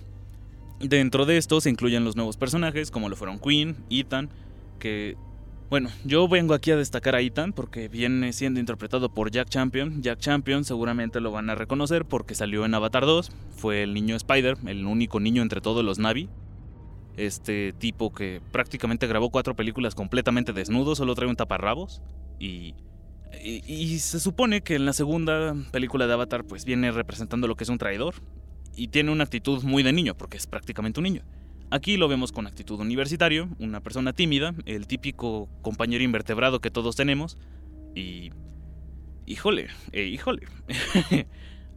Dentro 0.80 1.24
de 1.24 1.36
esto 1.36 1.60
se 1.60 1.70
incluyen 1.70 2.04
los 2.04 2.16
nuevos 2.16 2.36
personajes, 2.36 2.90
como 2.90 3.08
lo 3.08 3.16
fueron 3.16 3.38
Queen, 3.38 3.76
Ethan, 3.90 4.30
que... 4.78 5.16
Bueno, 5.70 5.88
yo 6.04 6.28
vengo 6.28 6.54
aquí 6.54 6.70
a 6.70 6.76
destacar 6.76 7.16
a 7.16 7.20
Ethan 7.20 7.52
porque 7.52 7.88
viene 7.88 8.32
siendo 8.32 8.60
interpretado 8.60 9.12
por 9.12 9.30
Jack 9.30 9.48
Champion. 9.48 10.02
Jack 10.02 10.20
Champion 10.20 10.62
seguramente 10.64 11.20
lo 11.20 11.32
van 11.32 11.48
a 11.50 11.54
reconocer 11.54 12.04
porque 12.04 12.34
salió 12.34 12.64
en 12.64 12.74
Avatar 12.74 13.06
2, 13.06 13.32
fue 13.56 13.82
el 13.82 13.94
niño 13.94 14.14
Spider, 14.14 14.56
el 14.66 14.84
único 14.84 15.20
niño 15.20 15.42
entre 15.42 15.60
todos 15.60 15.84
los 15.84 15.98
Navi. 15.98 16.28
Este 17.16 17.72
tipo 17.72 18.12
que 18.12 18.40
prácticamente 18.52 19.06
grabó 19.06 19.30
cuatro 19.30 19.56
películas 19.56 19.94
completamente 19.94 20.52
desnudo, 20.52 20.94
solo 20.94 21.14
trae 21.14 21.28
un 21.28 21.36
taparrabos. 21.36 22.02
Y, 22.38 22.74
y, 23.42 23.62
y 23.66 23.98
se 24.00 24.20
supone 24.20 24.60
que 24.60 24.74
en 24.74 24.84
la 24.84 24.92
segunda 24.92 25.56
película 25.72 26.06
de 26.06 26.12
Avatar 26.12 26.44
pues 26.44 26.64
viene 26.64 26.92
representando 26.92 27.48
lo 27.48 27.56
que 27.56 27.64
es 27.64 27.70
un 27.70 27.78
traidor, 27.78 28.16
y 28.76 28.88
tiene 28.88 29.10
una 29.10 29.24
actitud 29.24 29.62
muy 29.62 29.82
de 29.82 29.92
niño, 29.92 30.16
porque 30.16 30.36
es 30.36 30.46
prácticamente 30.46 31.00
un 31.00 31.04
niño. 31.04 31.22
Aquí 31.70 31.96
lo 31.96 32.08
vemos 32.08 32.32
con 32.32 32.46
actitud 32.46 32.78
universitario, 32.80 33.48
una 33.58 33.80
persona 33.80 34.12
tímida, 34.12 34.54
el 34.66 34.86
típico 34.86 35.48
compañero 35.62 36.04
invertebrado 36.04 36.60
que 36.60 36.70
todos 36.70 36.96
tenemos. 36.96 37.38
Y... 37.94 38.30
Híjole, 39.26 39.68
eh, 39.92 40.04
híjole. 40.04 40.46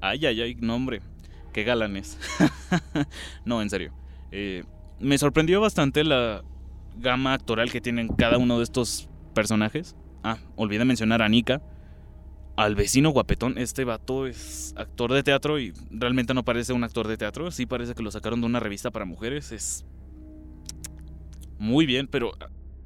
ay, 0.01 0.25
ay, 0.25 0.41
ay, 0.41 0.55
no 0.59 0.75
hombre, 0.75 1.01
qué 1.53 1.63
galanes. 1.63 2.19
no, 3.45 3.61
en 3.61 3.69
serio. 3.69 3.93
Eh, 4.31 4.65
me 4.99 5.17
sorprendió 5.17 5.61
bastante 5.61 6.03
la 6.03 6.43
gama 6.97 7.33
actoral 7.33 7.71
que 7.71 7.79
tienen 7.79 8.09
cada 8.09 8.37
uno 8.37 8.57
de 8.57 8.63
estos 8.65 9.09
personajes. 9.33 9.95
Ah, 10.23 10.37
olvidé 10.57 10.83
mencionar 10.83 11.21
a 11.21 11.29
Nika 11.29 11.61
al 12.57 12.75
vecino 12.75 13.11
guapetón. 13.11 13.57
Este 13.57 13.85
vato 13.85 14.27
es 14.27 14.73
actor 14.75 15.13
de 15.13 15.23
teatro 15.23 15.59
y 15.59 15.73
realmente 15.89 16.33
no 16.33 16.43
parece 16.43 16.73
un 16.73 16.83
actor 16.83 17.07
de 17.07 17.15
teatro. 17.15 17.51
Sí 17.51 17.65
parece 17.65 17.93
que 17.93 18.03
lo 18.03 18.11
sacaron 18.11 18.41
de 18.41 18.47
una 18.47 18.59
revista 18.59 18.91
para 18.91 19.05
mujeres. 19.05 19.53
Es 19.53 19.85
muy 21.57 21.85
bien, 21.85 22.07
pero 22.07 22.31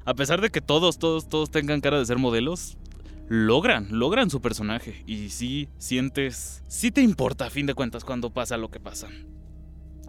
a 0.05 0.13
pesar 0.13 0.41
de 0.41 0.51
que 0.51 0.61
todos, 0.61 0.99
todos, 0.99 1.27
todos 1.27 1.49
tengan 1.49 1.81
cara 1.81 1.97
de 1.97 2.05
ser 2.05 2.17
modelos, 2.17 2.77
logran, 3.29 3.87
logran 3.91 4.29
su 4.29 4.41
personaje. 4.41 5.03
Y 5.07 5.29
sí 5.29 5.69
sientes, 5.77 6.63
sí 6.67 6.91
te 6.91 7.01
importa 7.01 7.47
a 7.47 7.49
fin 7.49 7.65
de 7.65 7.73
cuentas 7.73 8.03
cuando 8.03 8.29
pasa 8.29 8.57
lo 8.57 8.69
que 8.69 8.79
pasa. 8.79 9.07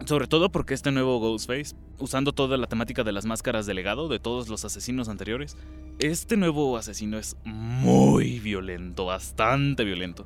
Sobre 0.05 0.27
todo 0.27 0.49
porque 0.49 0.73
este 0.73 0.91
nuevo 0.91 1.19
Ghostface, 1.19 1.75
usando 1.97 2.33
toda 2.33 2.57
la 2.57 2.67
temática 2.67 3.05
de 3.05 3.13
las 3.13 3.25
máscaras 3.25 3.65
de 3.65 3.73
legado 3.73 4.09
de 4.09 4.19
todos 4.19 4.49
los 4.49 4.65
asesinos 4.65 5.07
anteriores, 5.07 5.55
este 5.99 6.35
nuevo 6.35 6.75
asesino 6.75 7.17
es 7.17 7.37
muy 7.45 8.39
violento, 8.41 9.05
bastante 9.05 9.85
violento. 9.85 10.25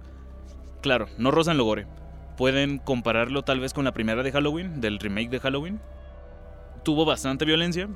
Claro, 0.82 1.08
no 1.20 1.30
rozan 1.30 1.58
lo 1.58 1.66
gore. 1.66 1.86
Pueden 2.38 2.80
compararlo 2.80 3.44
tal 3.44 3.60
vez 3.60 3.74
con 3.74 3.86
la 3.86 3.94
primera 3.94 4.24
de 4.24 4.32
Halloween, 4.32 4.82
del 4.82 4.98
remake 4.98 5.30
de 5.30 5.40
Halloween. 5.40 5.80
Tuvo 6.84 7.06
bastante 7.06 7.46
violencia. 7.46 7.88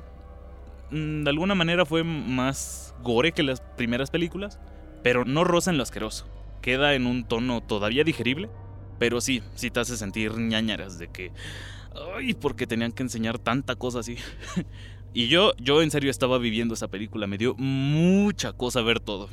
Mm, 0.92 1.24
de 1.24 1.30
alguna 1.30 1.56
manera 1.56 1.84
fue 1.84 2.04
más 2.04 2.94
gore 3.02 3.32
que 3.32 3.42
las 3.42 3.60
primeras 3.60 4.10
películas, 4.10 4.60
pero 5.02 5.24
no 5.24 5.42
roza 5.42 5.72
en 5.72 5.78
lo 5.78 5.82
asqueroso. 5.82 6.28
Queda 6.60 6.94
en 6.94 7.06
un 7.06 7.24
tono 7.24 7.60
todavía 7.60 8.04
digerible, 8.04 8.50
pero 9.02 9.20
sí, 9.20 9.42
sí 9.56 9.68
te 9.72 9.80
hace 9.80 9.96
sentir 9.96 10.32
ñañaras 10.36 10.96
de 10.96 11.08
que... 11.08 11.32
Ay, 12.14 12.34
porque 12.34 12.68
tenían 12.68 12.92
que 12.92 13.02
enseñar 13.02 13.36
tanta 13.36 13.74
cosa 13.74 13.98
así. 13.98 14.16
y 15.12 15.26
yo, 15.26 15.54
yo 15.56 15.82
en 15.82 15.90
serio 15.90 16.08
estaba 16.08 16.38
viviendo 16.38 16.74
esa 16.74 16.86
película, 16.86 17.26
me 17.26 17.36
dio 17.36 17.56
mucha 17.56 18.52
cosa 18.52 18.80
ver 18.80 19.00
todo. 19.00 19.28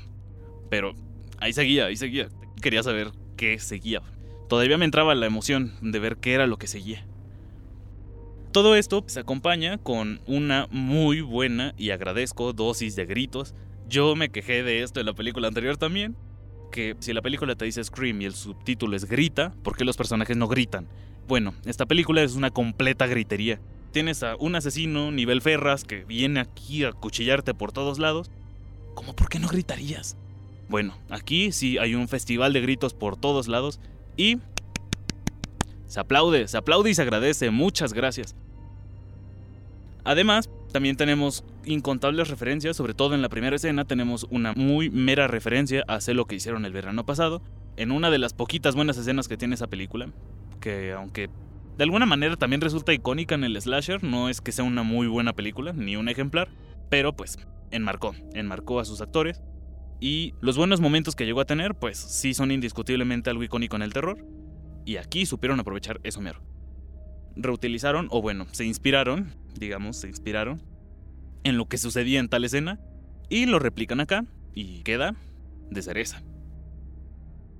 Pero 0.71 0.95
ahí 1.37 1.53
seguía, 1.53 1.85
ahí 1.85 1.97
seguía. 1.97 2.29
Quería 2.63 2.81
saber 2.81 3.11
qué 3.37 3.59
seguía. 3.59 4.01
Todavía 4.47 4.79
me 4.79 4.85
entraba 4.85 5.13
la 5.13 5.27
emoción 5.27 5.75
de 5.81 5.99
ver 5.99 6.17
qué 6.17 6.33
era 6.33 6.47
lo 6.47 6.57
que 6.57 6.65
seguía. 6.65 7.05
Todo 8.51 8.75
esto 8.75 9.03
se 9.05 9.19
acompaña 9.19 9.77
con 9.77 10.19
una 10.25 10.67
muy 10.71 11.21
buena 11.21 11.75
y 11.77 11.91
agradezco 11.91 12.53
dosis 12.53 12.95
de 12.95 13.05
gritos. 13.05 13.53
Yo 13.87 14.15
me 14.15 14.29
quejé 14.29 14.63
de 14.63 14.81
esto 14.81 14.99
en 14.99 15.05
la 15.05 15.13
película 15.13 15.47
anterior 15.47 15.77
también, 15.77 16.15
que 16.69 16.95
si 16.99 17.13
la 17.13 17.21
película 17.21 17.55
te 17.55 17.65
dice 17.65 17.83
Scream 17.83 18.21
y 18.21 18.25
el 18.25 18.33
subtítulo 18.33 18.95
es 18.95 19.05
grita, 19.05 19.53
¿por 19.63 19.75
qué 19.75 19.85
los 19.85 19.97
personajes 19.97 20.37
no 20.37 20.47
gritan? 20.47 20.87
Bueno, 21.27 21.53
esta 21.65 21.85
película 21.85 22.23
es 22.23 22.35
una 22.35 22.51
completa 22.51 23.05
gritería. 23.07 23.59
Tienes 23.91 24.23
a 24.23 24.35
un 24.35 24.55
asesino 24.55 25.11
nivel 25.11 25.41
Ferras 25.41 25.83
que 25.83 26.03
viene 26.03 26.39
aquí 26.39 26.83
a 26.83 26.91
cuchillarte 26.91 27.53
por 27.53 27.71
todos 27.71 27.99
lados. 27.99 28.31
¿Cómo 28.93 29.15
por 29.15 29.29
qué 29.29 29.39
no 29.39 29.47
gritarías? 29.47 30.17
Bueno, 30.69 30.95
aquí 31.09 31.51
sí 31.51 31.77
hay 31.77 31.95
un 31.95 32.07
festival 32.07 32.53
de 32.53 32.61
gritos 32.61 32.93
por 32.93 33.17
todos 33.17 33.47
lados 33.47 33.79
y 34.17 34.37
se 35.87 35.99
aplaude, 35.99 36.47
se 36.47 36.57
aplaude 36.57 36.91
y 36.91 36.95
se 36.95 37.01
agradece. 37.01 37.49
Muchas 37.49 37.93
gracias. 37.93 38.35
Además, 40.03 40.49
también 40.71 40.95
tenemos 40.95 41.43
incontables 41.65 42.29
referencias, 42.29 42.77
sobre 42.77 42.93
todo 42.93 43.15
en 43.15 43.21
la 43.21 43.29
primera 43.29 43.55
escena 43.55 43.85
tenemos 43.85 44.27
una 44.29 44.53
muy 44.53 44.89
mera 44.89 45.27
referencia 45.27 45.83
a 45.87 45.95
hacer 45.95 46.15
lo 46.15 46.25
que 46.25 46.35
hicieron 46.35 46.65
el 46.65 46.73
verano 46.73 47.05
pasado, 47.05 47.41
en 47.77 47.91
una 47.91 48.09
de 48.09 48.19
las 48.19 48.33
poquitas 48.33 48.75
buenas 48.75 48.97
escenas 48.97 49.27
que 49.27 49.37
tiene 49.37 49.55
esa 49.55 49.67
película, 49.67 50.11
que 50.59 50.91
aunque 50.91 51.29
de 51.77 51.83
alguna 51.83 52.05
manera 52.05 52.35
también 52.35 52.61
resulta 52.61 52.93
icónica 52.93 53.35
en 53.35 53.43
el 53.43 53.59
slasher, 53.59 54.03
no 54.03 54.29
es 54.29 54.41
que 54.41 54.51
sea 54.51 54.65
una 54.65 54.83
muy 54.83 55.07
buena 55.07 55.33
película, 55.33 55.73
ni 55.73 55.95
un 55.95 56.09
ejemplar, 56.09 56.49
pero 56.89 57.13
pues 57.15 57.37
enmarcó, 57.71 58.15
enmarcó 58.33 58.79
a 58.79 58.85
sus 58.85 59.01
actores, 59.01 59.41
y 60.01 60.33
los 60.39 60.57
buenos 60.57 60.81
momentos 60.81 61.15
que 61.15 61.25
llegó 61.25 61.41
a 61.41 61.45
tener, 61.45 61.75
pues 61.75 61.97
sí 61.97 62.33
son 62.33 62.51
indiscutiblemente 62.51 63.29
algo 63.29 63.43
icónico 63.43 63.75
en 63.75 63.81
el 63.81 63.93
terror, 63.93 64.25
y 64.85 64.97
aquí 64.97 65.25
supieron 65.25 65.59
aprovechar 65.59 65.99
eso 66.03 66.21
mero 66.21 66.41
reutilizaron, 67.39 68.07
o 68.11 68.21
bueno, 68.21 68.47
se 68.51 68.65
inspiraron, 68.65 69.33
digamos, 69.55 69.97
se 69.97 70.07
inspiraron 70.07 70.61
en 71.43 71.57
lo 71.57 71.67
que 71.67 71.77
sucedía 71.77 72.19
en 72.19 72.29
tal 72.29 72.43
escena 72.43 72.79
y 73.29 73.45
lo 73.45 73.59
replican 73.59 73.99
acá 73.99 74.25
y 74.53 74.83
queda 74.83 75.15
de 75.69 75.81
cereza. 75.81 76.21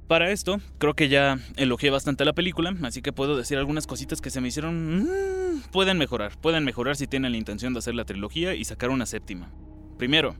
Para 0.07 0.31
esto, 0.31 0.59
creo 0.79 0.95
que 0.95 1.07
ya 1.07 1.37
elogié 1.55 1.91
bastante 1.91 2.25
la 2.25 2.33
película, 2.33 2.75
así 2.81 3.03
que 3.03 3.13
puedo 3.13 3.37
decir 3.37 3.59
algunas 3.59 3.85
cositas 3.85 4.21
que 4.21 4.31
se 4.31 4.41
me 4.41 4.47
hicieron... 4.47 5.03
Mmm, 5.03 5.61
pueden 5.71 5.99
mejorar, 5.99 6.35
pueden 6.41 6.63
mejorar 6.65 6.95
si 6.95 7.05
tienen 7.05 7.31
la 7.31 7.37
intención 7.37 7.73
de 7.73 7.79
hacer 7.79 7.93
la 7.93 8.05
trilogía 8.05 8.55
y 8.55 8.63
sacar 8.65 8.89
una 8.89 9.05
séptima. 9.05 9.51
Primero, 9.99 10.35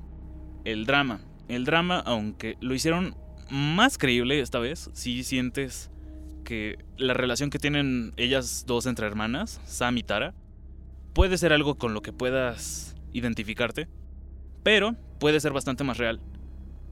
el 0.65 0.85
drama. 0.85 1.21
El 1.47 1.65
drama, 1.65 1.99
aunque 1.99 2.57
lo 2.61 2.73
hicieron 2.73 3.15
más 3.51 3.99
creíble 3.99 4.39
esta 4.39 4.57
vez, 4.57 4.89
si 4.93 5.23
sientes 5.23 5.91
que 6.49 6.79
la 6.97 7.13
relación 7.13 7.51
que 7.51 7.59
tienen 7.59 8.11
ellas 8.17 8.63
dos 8.65 8.87
entre 8.87 9.05
hermanas, 9.05 9.61
Sam 9.65 9.99
y 9.99 10.01
Tara, 10.01 10.33
puede 11.13 11.37
ser 11.37 11.53
algo 11.53 11.75
con 11.75 11.93
lo 11.93 12.01
que 12.01 12.11
puedas 12.11 12.95
identificarte, 13.13 13.87
pero 14.63 14.95
puede 15.19 15.39
ser 15.41 15.53
bastante 15.53 15.83
más 15.83 15.99
real. 15.99 16.19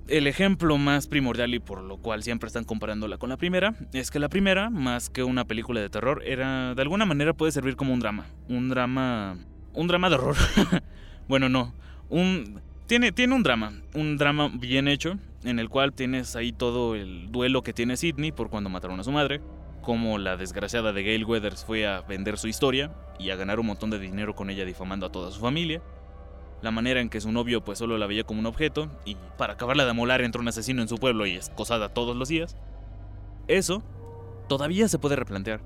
El 0.08 0.28
ejemplo 0.28 0.78
más 0.78 1.08
primordial 1.08 1.56
y 1.56 1.60
por 1.60 1.82
lo 1.82 1.98
cual 1.98 2.22
siempre 2.22 2.46
están 2.46 2.66
comparándola 2.66 3.18
con 3.18 3.30
la 3.30 3.38
primera 3.38 3.74
es 3.94 4.12
que 4.12 4.20
la 4.20 4.30
primera, 4.30 4.70
más 4.70 5.10
que 5.10 5.24
una 5.24 5.46
película 5.46 5.82
de 5.82 5.90
terror, 5.90 6.22
era 6.24 6.76
de 6.76 6.82
alguna 6.84 7.08
manera 7.08 7.34
puede 7.34 7.52
servir 7.52 7.76
como 7.76 7.96
un 7.96 8.00
drama, 8.00 8.28
un 8.48 8.70
drama, 8.70 9.40
un 9.74 9.88
drama 9.88 10.10
de 10.10 10.16
horror. 10.18 10.36
bueno, 11.28 11.50
no, 11.50 11.74
un 12.10 12.62
tiene 12.86 13.12
tiene 13.12 13.34
un 13.34 13.42
drama, 13.42 13.74
un 13.96 14.18
drama 14.18 14.52
bien 14.54 14.88
hecho 14.88 15.18
en 15.48 15.60
el 15.60 15.70
cual 15.70 15.94
tienes 15.94 16.36
ahí 16.36 16.52
todo 16.52 16.96
el 16.96 17.32
duelo 17.32 17.62
que 17.62 17.74
tiene 17.74 17.98
Sidney 17.98 18.32
por 18.32 18.50
cuando 18.50 18.70
mataron 18.70 19.00
a 19.00 19.04
su 19.04 19.12
madre, 19.12 19.42
como 19.82 20.18
la 20.18 20.36
desgraciada 20.36 20.92
de 20.92 21.04
Gail 21.04 21.26
Weathers 21.26 21.64
fue 21.64 21.88
a 21.88 22.02
vender 22.02 22.38
su 22.38 22.48
historia 22.48 22.94
y 23.20 23.30
a 23.30 23.36
ganar 23.36 23.60
un 23.60 23.68
montón 23.68 23.90
de 23.90 24.00
dinero 24.00 24.36
con 24.36 24.50
ella 24.50 24.66
difamando 24.66 25.06
a 25.06 25.12
toda 25.12 25.32
su 25.32 25.40
familia, 25.40 25.82
la 26.62 26.72
manera 26.72 27.00
en 27.00 27.10
que 27.10 27.22
su 27.22 27.32
novio 27.32 27.64
pues 27.64 27.80
solo 27.80 27.98
la 27.98 28.08
veía 28.08 28.24
como 28.24 28.40
un 28.40 28.46
objeto 28.46 28.90
y 29.06 29.16
para 29.38 29.54
acabarla 29.54 29.86
de 29.86 29.92
amolar 29.92 30.22
entró 30.22 30.42
un 30.42 30.48
asesino 30.48 30.82
en 30.82 30.88
su 30.88 30.98
pueblo 30.98 31.26
y 31.26 31.36
es 31.36 31.50
cosada 31.50 31.90
todos 31.90 32.16
los 32.16 32.30
días. 32.30 32.58
Eso 33.48 33.84
todavía 34.50 34.88
se 34.88 35.00
puede 35.00 35.16
replantear. 35.16 35.62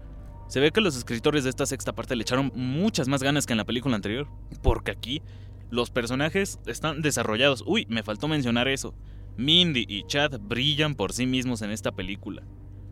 Se 0.47 0.59
ve 0.59 0.71
que 0.71 0.81
los 0.81 0.97
escritores 0.97 1.43
de 1.45 1.49
esta 1.49 1.65
sexta 1.65 1.93
parte 1.93 2.15
le 2.15 2.23
echaron 2.23 2.51
muchas 2.53 3.07
más 3.07 3.23
ganas 3.23 3.45
que 3.45 3.53
en 3.53 3.57
la 3.57 3.65
película 3.65 3.95
anterior, 3.95 4.27
porque 4.61 4.91
aquí 4.91 5.21
los 5.69 5.89
personajes 5.89 6.59
están 6.65 7.01
desarrollados. 7.01 7.63
Uy, 7.65 7.87
me 7.89 8.03
faltó 8.03 8.27
mencionar 8.27 8.67
eso. 8.67 8.93
Mindy 9.41 9.85
y 9.87 10.03
Chad 10.03 10.39
brillan 10.39 10.95
por 10.95 11.13
sí 11.13 11.25
mismos 11.25 11.61
en 11.61 11.71
esta 11.71 11.91
película. 11.91 12.43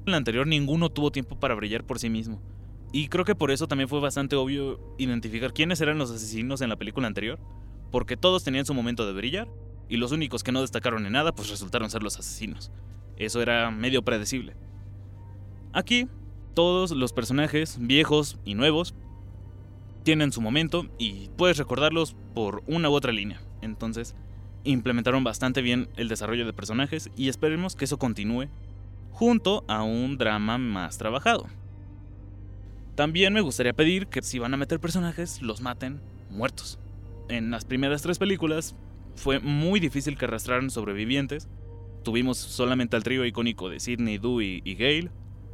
En 0.05 0.11
la 0.11 0.17
anterior 0.17 0.47
ninguno 0.47 0.89
tuvo 0.89 1.11
tiempo 1.11 1.39
para 1.39 1.55
brillar 1.55 1.85
por 1.85 1.99
sí 1.99 2.09
mismo. 2.09 2.41
Y 2.91 3.07
creo 3.07 3.23
que 3.23 3.35
por 3.35 3.51
eso 3.51 3.67
también 3.67 3.87
fue 3.87 3.99
bastante 3.99 4.35
obvio 4.35 4.79
identificar 4.97 5.53
quiénes 5.53 5.79
eran 5.79 5.99
los 5.99 6.09
asesinos 6.09 6.61
en 6.61 6.69
la 6.69 6.75
película 6.75 7.07
anterior, 7.07 7.39
porque 7.91 8.17
todos 8.17 8.43
tenían 8.43 8.65
su 8.65 8.73
momento 8.73 9.05
de 9.05 9.13
brillar, 9.13 9.47
y 9.87 9.97
los 9.97 10.11
únicos 10.11 10.43
que 10.43 10.51
no 10.51 10.61
destacaron 10.61 11.05
en 11.05 11.13
nada 11.13 11.33
pues 11.33 11.49
resultaron 11.49 11.89
ser 11.89 12.01
los 12.01 12.17
asesinos. 12.17 12.71
Eso 13.17 13.41
era 13.41 13.69
medio 13.69 14.03
predecible. 14.03 14.55
Aquí, 15.73 16.07
todos 16.55 16.91
los 16.91 17.13
personajes, 17.13 17.77
viejos 17.79 18.39
y 18.43 18.55
nuevos, 18.55 18.95
tienen 20.03 20.31
su 20.31 20.41
momento 20.41 20.87
y 20.97 21.29
puedes 21.37 21.57
recordarlos 21.57 22.15
por 22.33 22.63
una 22.65 22.89
u 22.89 22.93
otra 22.93 23.11
línea. 23.11 23.41
Entonces, 23.61 24.15
implementaron 24.63 25.23
bastante 25.23 25.61
bien 25.61 25.89
el 25.95 26.07
desarrollo 26.07 26.45
de 26.45 26.53
personajes 26.53 27.09
y 27.15 27.29
esperemos 27.29 27.75
que 27.75 27.85
eso 27.85 27.97
continúe 27.97 28.47
junto 29.11 29.63
a 29.67 29.83
un 29.83 30.17
drama 30.17 30.57
más 30.57 30.97
trabajado. 30.97 31.47
También 32.95 33.33
me 33.33 33.41
gustaría 33.41 33.73
pedir 33.73 34.07
que 34.07 34.21
si 34.21 34.39
van 34.39 34.53
a 34.53 34.57
meter 34.57 34.79
personajes, 34.79 35.41
los 35.41 35.61
maten 35.61 36.01
muertos. 36.29 36.79
En 37.29 37.51
las 37.51 37.63
primeras 37.65 38.01
tres 38.01 38.17
películas 38.17 38.75
fue 39.15 39.39
muy 39.39 39.79
difícil 39.79 40.17
que 40.17 40.25
arrastraran 40.25 40.69
sobrevivientes. 40.69 41.47
Tuvimos 42.03 42.37
solamente 42.37 42.95
al 42.95 43.03
trío 43.03 43.25
icónico 43.25 43.69
de 43.69 43.79
Sidney, 43.79 44.17
Dewey 44.17 44.61
y 44.63 44.75
Gale. 44.75 45.11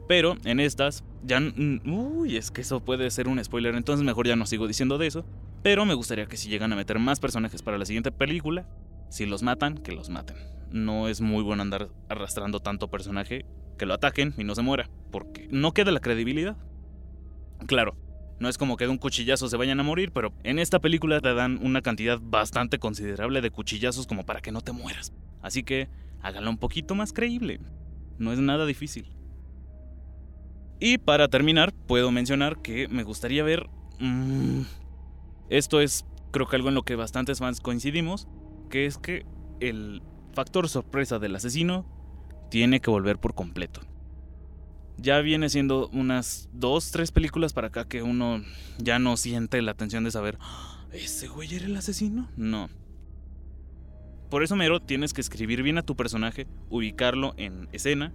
Pero 0.07 0.37
en 0.43 0.59
estas, 0.59 1.03
ya. 1.23 1.41
Uy, 1.85 2.37
es 2.37 2.51
que 2.51 2.61
eso 2.61 2.79
puede 2.79 3.09
ser 3.09 3.27
un 3.27 3.43
spoiler, 3.43 3.75
entonces 3.75 4.05
mejor 4.05 4.27
ya 4.27 4.35
no 4.35 4.45
sigo 4.45 4.67
diciendo 4.67 4.97
de 4.97 5.07
eso. 5.07 5.25
Pero 5.63 5.85
me 5.85 5.95
gustaría 5.95 6.27
que 6.27 6.37
si 6.37 6.49
llegan 6.49 6.71
a 6.73 6.75
meter 6.75 6.99
más 6.99 7.19
personajes 7.19 7.63
para 7.63 7.79
la 7.79 7.85
siguiente 7.85 8.11
película, 8.11 8.67
si 9.15 9.25
los 9.25 9.43
matan, 9.43 9.77
que 9.77 9.93
los 9.93 10.09
maten. 10.09 10.35
No 10.71 11.07
es 11.07 11.21
muy 11.21 11.41
bueno 11.41 11.61
andar 11.61 11.87
arrastrando 12.09 12.59
tanto 12.59 12.89
personaje 12.89 13.45
que 13.77 13.85
lo 13.85 13.93
ataquen 13.93 14.33
y 14.37 14.43
no 14.43 14.55
se 14.55 14.61
muera, 14.61 14.89
porque 15.09 15.47
no 15.49 15.71
queda 15.71 15.91
la 15.91 16.01
credibilidad. 16.01 16.57
Claro, 17.65 17.95
no 18.41 18.49
es 18.49 18.57
como 18.57 18.75
que 18.75 18.83
de 18.83 18.89
un 18.89 18.97
cuchillazo 18.97 19.47
se 19.47 19.55
vayan 19.55 19.79
a 19.79 19.83
morir, 19.83 20.11
pero 20.11 20.33
en 20.43 20.59
esta 20.59 20.79
película 20.79 21.21
te 21.21 21.33
dan 21.33 21.59
una 21.63 21.81
cantidad 21.81 22.19
bastante 22.21 22.77
considerable 22.77 23.39
de 23.39 23.51
cuchillazos 23.51 24.05
como 24.05 24.25
para 24.25 24.41
que 24.41 24.51
no 24.51 24.59
te 24.59 24.73
mueras. 24.73 25.13
Así 25.41 25.63
que 25.63 25.87
háganlo 26.21 26.49
un 26.49 26.57
poquito 26.57 26.93
más 26.93 27.13
creíble. 27.13 27.61
No 28.17 28.33
es 28.33 28.39
nada 28.39 28.65
difícil. 28.65 29.15
Y 30.81 30.97
para 30.97 31.29
terminar, 31.29 31.73
puedo 31.87 32.11
mencionar 32.11 32.61
que 32.61 32.89
me 32.89 33.03
gustaría 33.03 33.43
ver... 33.45 33.69
Mm, 34.01 34.63
esto 35.47 35.79
es 35.79 36.05
creo 36.31 36.47
que 36.47 36.57
algo 36.57 36.67
en 36.67 36.75
lo 36.75 36.83
que 36.83 36.97
bastantes 36.97 37.39
fans 37.39 37.61
coincidimos, 37.61 38.27
que 38.69 38.85
es 38.85 38.97
que 38.97 39.25
el 39.59 40.01
factor 40.33 40.69
sorpresa 40.69 41.19
del 41.19 41.35
asesino 41.35 41.85
tiene 42.49 42.81
que 42.81 42.91
volver 42.91 43.17
por 43.17 43.33
completo. 43.33 43.81
Ya 44.97 45.19
viene 45.19 45.49
siendo 45.49 45.89
unas 45.89 46.49
dos, 46.53 46.91
tres 46.91 47.11
películas 47.11 47.53
para 47.53 47.67
acá 47.67 47.85
que 47.87 48.01
uno 48.01 48.41
ya 48.77 48.99
no 48.99 49.17
siente 49.17 49.61
la 49.61 49.73
tensión 49.73 50.03
de 50.03 50.11
saber, 50.11 50.37
ah, 50.39 50.85
¿ese 50.93 51.27
güey 51.27 51.53
era 51.53 51.65
el 51.65 51.75
asesino? 51.75 52.29
No. 52.37 52.69
Por 54.29 54.43
eso, 54.43 54.55
mero, 54.55 54.81
tienes 54.81 55.13
que 55.13 55.21
escribir 55.21 55.63
bien 55.63 55.77
a 55.77 55.83
tu 55.83 55.95
personaje, 55.95 56.47
ubicarlo 56.69 57.33
en 57.37 57.69
escena 57.71 58.13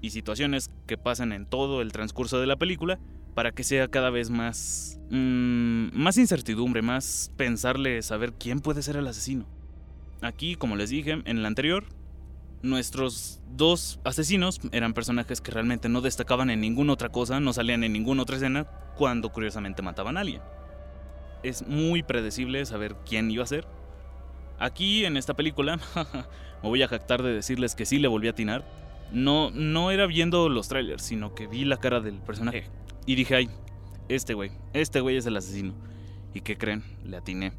y 0.00 0.10
situaciones 0.10 0.70
que 0.86 0.96
pasan 0.96 1.32
en 1.32 1.46
todo 1.46 1.82
el 1.82 1.92
transcurso 1.92 2.40
de 2.40 2.46
la 2.46 2.56
película 2.56 2.98
para 3.34 3.52
que 3.52 3.64
sea 3.64 3.88
cada 3.88 4.10
vez 4.10 4.30
más... 4.30 4.98
Mmm, 5.10 5.88
más 5.92 6.18
incertidumbre, 6.18 6.82
más 6.82 7.32
pensarle 7.36 8.00
saber 8.02 8.34
quién 8.34 8.60
puede 8.60 8.82
ser 8.82 8.96
el 8.96 9.06
asesino. 9.06 9.46
Aquí, 10.22 10.54
como 10.54 10.76
les 10.76 10.90
dije, 10.90 11.12
en 11.12 11.38
el 11.38 11.46
anterior, 11.46 11.84
nuestros 12.62 13.40
dos 13.48 14.00
asesinos 14.04 14.60
eran 14.72 14.92
personajes 14.92 15.40
que 15.40 15.50
realmente 15.50 15.88
no 15.88 16.02
destacaban 16.02 16.50
en 16.50 16.60
ninguna 16.60 16.92
otra 16.92 17.08
cosa, 17.08 17.40
no 17.40 17.52
salían 17.52 17.84
en 17.84 17.92
ninguna 17.92 18.22
otra 18.22 18.36
escena 18.36 18.66
cuando 18.96 19.30
curiosamente 19.30 19.82
mataban 19.82 20.16
a 20.16 20.20
alguien. 20.20 20.42
Es 21.42 21.66
muy 21.66 22.02
predecible 22.02 22.64
saber 22.66 22.96
quién 23.06 23.30
iba 23.30 23.44
a 23.44 23.46
ser. 23.46 23.66
Aquí 24.58 25.06
en 25.06 25.16
esta 25.16 25.34
película, 25.34 25.78
me 26.62 26.68
voy 26.68 26.82
a 26.82 26.88
jactar 26.88 27.22
de 27.22 27.32
decirles 27.32 27.74
que 27.74 27.86
sí 27.86 27.98
le 27.98 28.08
volví 28.08 28.26
a 28.26 28.32
atinar. 28.32 28.64
No, 29.10 29.50
no 29.50 29.90
era 29.90 30.06
viendo 30.06 30.50
los 30.50 30.68
trailers, 30.68 31.02
sino 31.02 31.34
que 31.34 31.46
vi 31.46 31.64
la 31.64 31.78
cara 31.78 32.00
del 32.00 32.20
personaje. 32.20 32.64
Y 33.06 33.14
dije, 33.14 33.36
ay, 33.36 33.50
este 34.08 34.34
güey, 34.34 34.52
este 34.74 35.00
güey 35.00 35.16
es 35.16 35.24
el 35.24 35.36
asesino. 35.36 35.74
¿Y 36.34 36.42
qué 36.42 36.58
creen? 36.58 36.84
Le 37.04 37.16
atiné. 37.16 37.52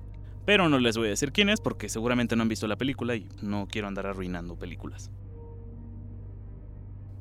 Pero 0.46 0.70
no 0.70 0.80
les 0.80 0.98
voy 0.98 1.08
a 1.08 1.12
decir 1.12 1.32
quién 1.32 1.50
es 1.50 1.62
porque 1.62 1.90
seguramente 1.90 2.36
no 2.36 2.44
han 2.44 2.50
visto 2.50 2.68
la 2.68 2.76
película 2.76 3.16
y 3.16 3.30
no 3.42 3.68
quiero 3.70 3.88
andar 3.88 4.08
arruinando 4.08 4.58
películas. 4.58 5.12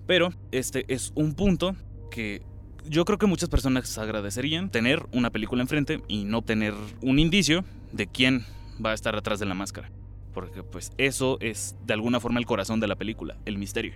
Pero 0.06 0.30
este 0.50 0.84
es 0.88 1.12
un 1.14 1.34
punto 1.34 1.76
que 2.10 2.42
yo 2.88 3.04
creo 3.04 3.18
que 3.18 3.26
muchas 3.26 3.48
personas 3.48 3.96
agradecerían 3.98 4.70
tener 4.70 5.06
una 5.12 5.30
película 5.30 5.62
enfrente 5.62 6.02
y 6.08 6.24
no 6.24 6.42
tener 6.42 6.74
un 7.02 7.18
indicio 7.18 7.64
de 7.92 8.06
quién 8.06 8.44
va 8.84 8.90
a 8.90 8.94
estar 8.94 9.14
atrás 9.16 9.38
de 9.38 9.46
la 9.46 9.54
máscara. 9.54 9.90
Porque 10.32 10.62
pues 10.62 10.92
eso 10.96 11.38
es 11.40 11.76
de 11.86 11.94
alguna 11.94 12.20
forma 12.20 12.40
el 12.40 12.46
corazón 12.46 12.80
de 12.80 12.88
la 12.88 12.96
película, 12.96 13.36
el 13.44 13.58
misterio. 13.58 13.94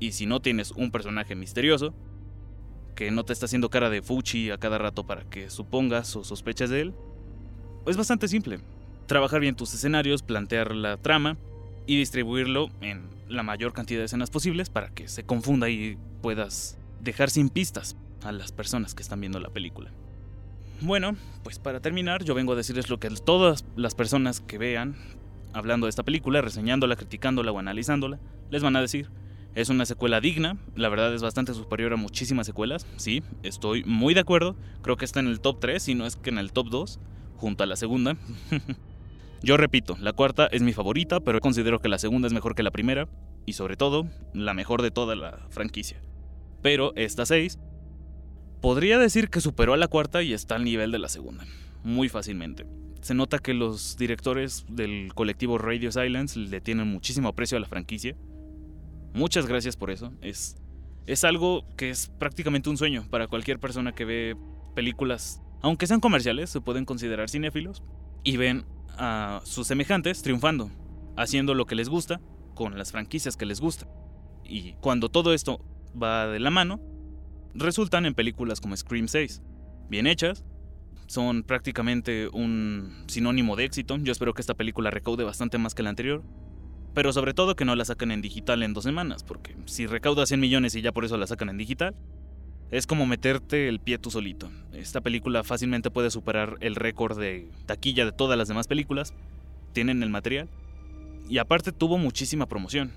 Y 0.00 0.12
si 0.12 0.26
no 0.26 0.40
tienes 0.40 0.72
un 0.72 0.90
personaje 0.90 1.34
misterioso, 1.34 1.94
que 2.94 3.10
no 3.10 3.24
te 3.24 3.32
está 3.32 3.46
haciendo 3.46 3.70
cara 3.70 3.90
de 3.90 4.02
fuchi 4.02 4.50
a 4.50 4.58
cada 4.58 4.78
rato 4.78 5.06
para 5.06 5.24
que 5.24 5.50
supongas 5.50 6.16
o 6.16 6.24
sospeches 6.24 6.70
de 6.70 6.80
él, 6.80 6.94
es 7.86 7.96
bastante 7.96 8.28
simple. 8.28 8.60
Trabajar 9.06 9.40
bien 9.40 9.56
tus 9.56 9.74
escenarios, 9.74 10.22
plantear 10.22 10.74
la 10.74 10.96
trama 10.96 11.36
y 11.86 11.96
distribuirlo 11.96 12.68
en 12.80 13.02
la 13.28 13.42
mayor 13.42 13.72
cantidad 13.72 14.00
de 14.00 14.06
escenas 14.06 14.30
posibles 14.30 14.70
para 14.70 14.90
que 14.90 15.08
se 15.08 15.24
confunda 15.24 15.68
y 15.68 15.98
puedas 16.22 16.78
dejar 17.00 17.30
sin 17.30 17.48
pistas 17.48 17.96
a 18.22 18.32
las 18.32 18.52
personas 18.52 18.94
que 18.94 19.02
están 19.02 19.20
viendo 19.20 19.40
la 19.40 19.50
película. 19.50 19.90
Bueno, 20.82 21.16
pues 21.42 21.58
para 21.58 21.80
terminar, 21.80 22.24
yo 22.24 22.34
vengo 22.34 22.52
a 22.52 22.56
decirles 22.56 22.88
lo 22.88 22.98
que 22.98 23.10
todas 23.10 23.64
las 23.76 23.94
personas 23.94 24.40
que 24.40 24.58
vean 24.58 24.96
hablando 25.52 25.86
de 25.86 25.90
esta 25.90 26.04
película, 26.04 26.40
reseñándola, 26.40 26.96
criticándola 26.96 27.52
o 27.52 27.58
analizándola, 27.58 28.18
les 28.50 28.62
van 28.62 28.76
a 28.76 28.80
decir. 28.80 29.08
Es 29.54 29.68
una 29.68 29.84
secuela 29.84 30.20
digna, 30.20 30.58
la 30.76 30.88
verdad 30.88 31.12
es 31.12 31.22
bastante 31.22 31.54
superior 31.54 31.92
a 31.92 31.96
muchísimas 31.96 32.46
secuelas, 32.46 32.86
sí, 32.96 33.24
estoy 33.42 33.82
muy 33.82 34.14
de 34.14 34.20
acuerdo, 34.20 34.54
creo 34.80 34.96
que 34.96 35.04
está 35.04 35.18
en 35.18 35.26
el 35.26 35.40
top 35.40 35.58
3, 35.58 35.82
si 35.82 35.96
no 35.96 36.06
es 36.06 36.14
que 36.14 36.30
en 36.30 36.38
el 36.38 36.52
top 36.52 36.68
2 36.70 37.00
junto 37.40 37.64
a 37.64 37.66
la 37.66 37.76
segunda. 37.76 38.16
Yo 39.42 39.56
repito, 39.56 39.96
la 40.00 40.12
cuarta 40.12 40.46
es 40.46 40.62
mi 40.62 40.74
favorita, 40.74 41.20
pero 41.20 41.40
considero 41.40 41.80
que 41.80 41.88
la 41.88 41.98
segunda 41.98 42.28
es 42.28 42.34
mejor 42.34 42.54
que 42.54 42.62
la 42.62 42.70
primera, 42.70 43.08
y 43.46 43.54
sobre 43.54 43.76
todo, 43.76 44.06
la 44.34 44.52
mejor 44.52 44.82
de 44.82 44.90
toda 44.90 45.16
la 45.16 45.46
franquicia. 45.48 46.00
Pero 46.62 46.92
esta 46.94 47.24
seis, 47.24 47.58
podría 48.60 48.98
decir 48.98 49.30
que 49.30 49.40
superó 49.40 49.72
a 49.72 49.78
la 49.78 49.88
cuarta 49.88 50.22
y 50.22 50.34
está 50.34 50.56
al 50.56 50.64
nivel 50.64 50.92
de 50.92 50.98
la 50.98 51.08
segunda, 51.08 51.46
muy 51.82 52.10
fácilmente. 52.10 52.66
Se 53.00 53.14
nota 53.14 53.38
que 53.38 53.54
los 53.54 53.96
directores 53.96 54.66
del 54.68 55.14
colectivo 55.14 55.56
Radio 55.56 55.90
Silence 55.90 56.38
le 56.38 56.60
tienen 56.60 56.88
muchísimo 56.88 57.28
aprecio 57.28 57.56
a 57.56 57.60
la 57.60 57.66
franquicia. 57.66 58.14
Muchas 59.14 59.46
gracias 59.46 59.74
por 59.74 59.90
eso. 59.90 60.12
Es, 60.20 60.58
es 61.06 61.24
algo 61.24 61.64
que 61.78 61.88
es 61.88 62.08
prácticamente 62.18 62.68
un 62.68 62.76
sueño 62.76 63.06
para 63.08 63.26
cualquier 63.26 63.58
persona 63.58 63.92
que 63.92 64.04
ve 64.04 64.36
películas 64.74 65.40
aunque 65.62 65.86
sean 65.86 66.00
comerciales, 66.00 66.50
se 66.50 66.60
pueden 66.60 66.84
considerar 66.84 67.28
cinéfilos 67.28 67.82
y 68.22 68.36
ven 68.36 68.64
a 68.98 69.40
sus 69.44 69.66
semejantes 69.66 70.22
triunfando, 70.22 70.70
haciendo 71.16 71.54
lo 71.54 71.66
que 71.66 71.74
les 71.74 71.88
gusta 71.88 72.20
con 72.54 72.76
las 72.76 72.92
franquicias 72.92 73.36
que 73.36 73.46
les 73.46 73.60
gusta. 73.60 73.86
Y 74.44 74.74
cuando 74.80 75.08
todo 75.08 75.32
esto 75.32 75.64
va 76.00 76.26
de 76.26 76.40
la 76.40 76.50
mano, 76.50 76.80
resultan 77.54 78.06
en 78.06 78.14
películas 78.14 78.60
como 78.60 78.76
Scream 78.76 79.08
6, 79.08 79.42
bien 79.88 80.06
hechas, 80.06 80.44
son 81.06 81.42
prácticamente 81.42 82.28
un 82.28 83.04
sinónimo 83.08 83.56
de 83.56 83.64
éxito. 83.64 83.96
Yo 83.98 84.12
espero 84.12 84.32
que 84.32 84.42
esta 84.42 84.54
película 84.54 84.90
recaude 84.90 85.24
bastante 85.24 85.58
más 85.58 85.74
que 85.74 85.82
la 85.82 85.90
anterior. 85.90 86.22
Pero 86.94 87.12
sobre 87.12 87.34
todo 87.34 87.56
que 87.56 87.64
no 87.64 87.74
la 87.74 87.84
saquen 87.84 88.10
en 88.10 88.22
digital 88.22 88.62
en 88.62 88.74
dos 88.74 88.84
semanas, 88.84 89.24
porque 89.24 89.56
si 89.66 89.86
recauda 89.86 90.26
100 90.26 90.40
millones 90.40 90.74
y 90.74 90.82
ya 90.82 90.92
por 90.92 91.04
eso 91.04 91.16
la 91.16 91.26
sacan 91.26 91.48
en 91.48 91.56
digital, 91.56 91.94
es 92.70 92.86
como 92.86 93.06
meterte 93.06 93.68
el 93.68 93.80
pie 93.80 93.98
tú 93.98 94.10
solito. 94.10 94.50
Esta 94.72 95.00
película 95.00 95.42
fácilmente 95.42 95.90
puede 95.90 96.10
superar 96.10 96.56
el 96.60 96.76
récord 96.76 97.18
de 97.18 97.50
taquilla 97.66 98.04
de 98.04 98.12
todas 98.12 98.38
las 98.38 98.48
demás 98.48 98.68
películas. 98.68 99.12
Tienen 99.72 100.02
el 100.02 100.10
material. 100.10 100.48
Y 101.28 101.38
aparte 101.38 101.72
tuvo 101.72 101.98
muchísima 101.98 102.46
promoción. 102.46 102.92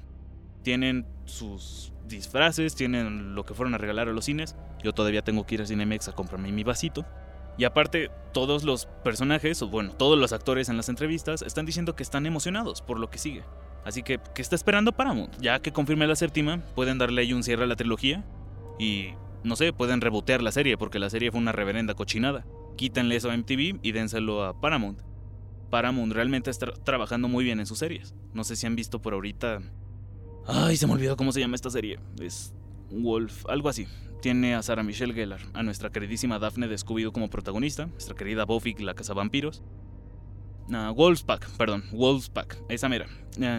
Tienen 0.63 1.05
sus 1.25 1.91
disfraces, 2.07 2.75
tienen 2.75 3.35
lo 3.35 3.45
que 3.45 3.53
fueron 3.53 3.73
a 3.73 3.77
regalar 3.79 4.07
a 4.09 4.13
los 4.13 4.25
cines. 4.25 4.55
Yo 4.83 4.93
todavía 4.93 5.23
tengo 5.23 5.45
que 5.45 5.55
ir 5.55 5.61
a 5.61 5.65
Cinemex 5.65 6.07
a 6.07 6.13
comprarme 6.13 6.51
mi 6.51 6.63
vasito. 6.63 7.05
Y 7.57 7.65
aparte, 7.65 8.09
todos 8.31 8.63
los 8.63 8.87
personajes, 9.03 9.61
o 9.61 9.67
bueno, 9.67 9.91
todos 9.91 10.17
los 10.17 10.33
actores 10.33 10.69
en 10.69 10.77
las 10.77 10.89
entrevistas 10.89 11.41
están 11.41 11.65
diciendo 11.65 11.95
que 11.95 12.03
están 12.03 12.25
emocionados 12.25 12.81
por 12.81 12.99
lo 12.99 13.09
que 13.09 13.19
sigue. 13.19 13.43
Así 13.85 14.01
que, 14.01 14.19
¿qué 14.33 14.41
está 14.41 14.55
esperando 14.55 14.91
Paramount? 14.91 15.35
Ya 15.39 15.59
que 15.59 15.71
confirme 15.71 16.07
la 16.07 16.15
séptima, 16.15 16.61
pueden 16.75 16.97
darle 16.97 17.21
ahí 17.21 17.33
un 17.33 17.43
cierre 17.43 17.63
a 17.63 17.67
la 17.67 17.75
trilogía 17.75 18.23
y 18.79 19.13
no 19.43 19.55
sé, 19.55 19.73
pueden 19.73 20.01
rebotear 20.01 20.41
la 20.41 20.51
serie 20.51 20.77
porque 20.77 20.99
la 20.99 21.09
serie 21.09 21.31
fue 21.31 21.39
una 21.39 21.51
reverenda 21.51 21.93
cochinada. 21.93 22.45
Quítenle 22.75 23.15
eso 23.15 23.29
a 23.29 23.37
MTV 23.37 23.79
y 23.81 23.91
dénselo 23.91 24.43
a 24.43 24.59
Paramount. 24.59 24.99
Paramount 25.69 26.13
realmente 26.13 26.49
está 26.49 26.71
trabajando 26.71 27.27
muy 27.27 27.43
bien 27.43 27.59
en 27.59 27.65
sus 27.65 27.79
series. 27.79 28.13
No 28.33 28.43
sé 28.43 28.55
si 28.55 28.65
han 28.65 28.75
visto 28.75 29.01
por 29.01 29.13
ahorita. 29.13 29.61
Ay, 30.45 30.77
se 30.77 30.87
me 30.87 30.93
olvidó 30.93 31.17
cómo 31.17 31.31
se 31.31 31.39
llama 31.39 31.55
esta 31.55 31.69
serie. 31.69 31.99
Es 32.19 32.53
Wolf, 32.91 33.45
algo 33.47 33.69
así. 33.69 33.87
Tiene 34.21 34.55
a 34.55 34.61
Sarah 34.61 34.83
Michelle 34.83 35.13
Gellar, 35.13 35.41
a 35.53 35.63
nuestra 35.63 35.89
queridísima 35.89 36.39
Daphne 36.39 36.67
de 36.67 36.77
scooby 36.77 37.11
como 37.11 37.29
protagonista, 37.29 37.87
nuestra 37.87 38.15
querida 38.15 38.45
Buffy, 38.45 38.73
la 38.75 38.93
cazavampiros. 38.93 39.61
Wolfpack, 40.67 41.49
perdón, 41.57 41.83
Wolfpack, 41.91 42.57
esa 42.69 42.89
mera. 42.89 43.07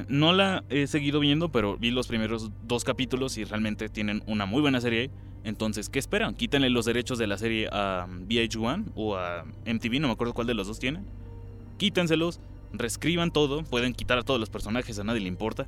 no 0.08 0.32
la 0.32 0.64
he 0.70 0.86
seguido 0.86 1.20
viendo, 1.20 1.52
pero 1.52 1.76
vi 1.76 1.90
los 1.90 2.06
primeros 2.06 2.50
dos 2.62 2.84
capítulos 2.84 3.36
y 3.36 3.44
realmente 3.44 3.88
tienen 3.88 4.22
una 4.26 4.46
muy 4.46 4.60
buena 4.60 4.80
serie. 4.80 5.10
Entonces, 5.44 5.90
¿qué 5.90 5.98
esperan? 5.98 6.34
Quítenle 6.34 6.70
los 6.70 6.86
derechos 6.86 7.18
de 7.18 7.26
la 7.26 7.36
serie 7.36 7.68
a 7.70 8.06
VH1 8.08 8.92
o 8.94 9.16
a 9.16 9.44
MTV, 9.66 10.00
no 10.00 10.08
me 10.08 10.14
acuerdo 10.14 10.32
cuál 10.32 10.46
de 10.46 10.54
los 10.54 10.66
dos 10.66 10.78
tienen. 10.78 11.04
Quítenselos, 11.76 12.40
reescriban 12.72 13.30
todo, 13.30 13.62
pueden 13.62 13.92
quitar 13.92 14.18
a 14.18 14.22
todos 14.22 14.40
los 14.40 14.48
personajes, 14.48 14.98
a 14.98 15.04
nadie 15.04 15.20
le 15.20 15.28
importa. 15.28 15.66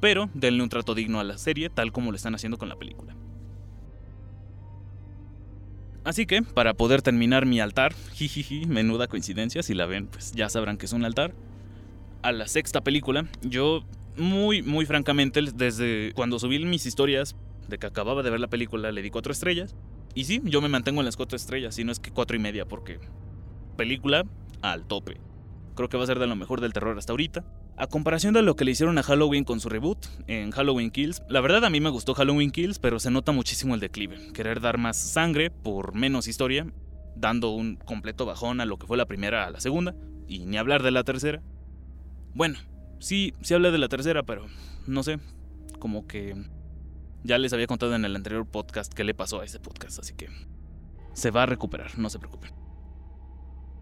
Pero 0.00 0.30
denle 0.32 0.62
un 0.62 0.70
trato 0.70 0.94
digno 0.94 1.20
a 1.20 1.24
la 1.24 1.36
serie, 1.36 1.68
tal 1.68 1.92
como 1.92 2.10
lo 2.10 2.16
están 2.16 2.34
haciendo 2.34 2.56
con 2.56 2.70
la 2.70 2.76
película. 2.76 3.14
Así 6.04 6.26
que, 6.26 6.42
para 6.42 6.74
poder 6.74 7.02
terminar 7.02 7.44
mi 7.44 7.60
altar, 7.60 7.94
jijiji, 8.14 8.64
menuda 8.64 9.08
coincidencia, 9.08 9.62
si 9.62 9.74
la 9.74 9.84
ven, 9.84 10.06
pues 10.06 10.32
ya 10.32 10.48
sabrán 10.48 10.78
que 10.78 10.86
es 10.86 10.92
un 10.94 11.04
altar, 11.04 11.34
a 12.22 12.32
la 12.32 12.48
sexta 12.48 12.80
película, 12.80 13.26
yo 13.42 13.84
muy, 14.16 14.62
muy 14.62 14.86
francamente, 14.86 15.42
desde 15.54 16.12
cuando 16.14 16.38
subí 16.38 16.58
mis 16.64 16.86
historias 16.86 17.36
de 17.68 17.78
que 17.78 17.86
acababa 17.86 18.22
de 18.22 18.30
ver 18.30 18.40
la 18.40 18.48
película, 18.48 18.92
le 18.92 19.02
di 19.02 19.10
cuatro 19.10 19.32
estrellas. 19.32 19.74
Y 20.14 20.24
sí, 20.24 20.40
yo 20.44 20.60
me 20.60 20.68
mantengo 20.68 21.00
en 21.00 21.06
las 21.06 21.16
cuatro 21.16 21.36
estrellas, 21.36 21.74
si 21.74 21.84
no 21.84 21.92
es 21.92 22.00
que 22.00 22.10
cuatro 22.10 22.36
y 22.36 22.40
media, 22.40 22.66
porque 22.66 23.00
película 23.76 24.24
al 24.60 24.86
tope. 24.86 25.20
Creo 25.74 25.88
que 25.88 25.96
va 25.96 26.04
a 26.04 26.06
ser 26.06 26.18
de 26.18 26.26
lo 26.26 26.36
mejor 26.36 26.60
del 26.60 26.72
terror 26.72 26.96
hasta 26.98 27.12
ahorita. 27.12 27.44
A 27.76 27.86
comparación 27.86 28.34
de 28.34 28.42
lo 28.42 28.54
que 28.54 28.66
le 28.66 28.72
hicieron 28.72 28.98
a 28.98 29.02
Halloween 29.02 29.44
con 29.44 29.58
su 29.58 29.70
reboot 29.70 30.06
en 30.26 30.50
Halloween 30.50 30.90
Kills, 30.90 31.22
la 31.28 31.40
verdad 31.40 31.64
a 31.64 31.70
mí 31.70 31.80
me 31.80 31.88
gustó 31.88 32.14
Halloween 32.14 32.50
Kills, 32.50 32.78
pero 32.78 33.00
se 33.00 33.10
nota 33.10 33.32
muchísimo 33.32 33.74
el 33.74 33.80
declive. 33.80 34.32
Querer 34.34 34.60
dar 34.60 34.76
más 34.76 34.98
sangre 34.98 35.50
por 35.50 35.94
menos 35.94 36.28
historia, 36.28 36.66
dando 37.16 37.50
un 37.50 37.76
completo 37.76 38.26
bajón 38.26 38.60
a 38.60 38.66
lo 38.66 38.78
que 38.78 38.86
fue 38.86 38.98
la 38.98 39.06
primera 39.06 39.46
a 39.46 39.50
la 39.50 39.60
segunda, 39.60 39.94
y 40.28 40.40
ni 40.44 40.58
hablar 40.58 40.82
de 40.82 40.90
la 40.90 41.02
tercera. 41.02 41.42
Bueno, 42.34 42.58
sí, 42.98 43.32
sí 43.40 43.54
hablé 43.54 43.70
de 43.70 43.78
la 43.78 43.88
tercera, 43.88 44.22
pero 44.22 44.46
no 44.86 45.02
sé, 45.02 45.18
como 45.78 46.06
que 46.06 46.36
ya 47.24 47.38
les 47.38 47.52
había 47.52 47.66
contado 47.66 47.94
en 47.94 48.04
el 48.04 48.16
anterior 48.16 48.46
podcast 48.46 48.92
qué 48.92 49.04
le 49.04 49.14
pasó 49.14 49.40
a 49.40 49.44
ese 49.44 49.60
podcast, 49.60 49.98
así 49.98 50.14
que 50.14 50.28
se 51.12 51.30
va 51.30 51.44
a 51.44 51.46
recuperar, 51.46 51.98
no 51.98 52.10
se 52.10 52.18
preocupen. 52.18 52.52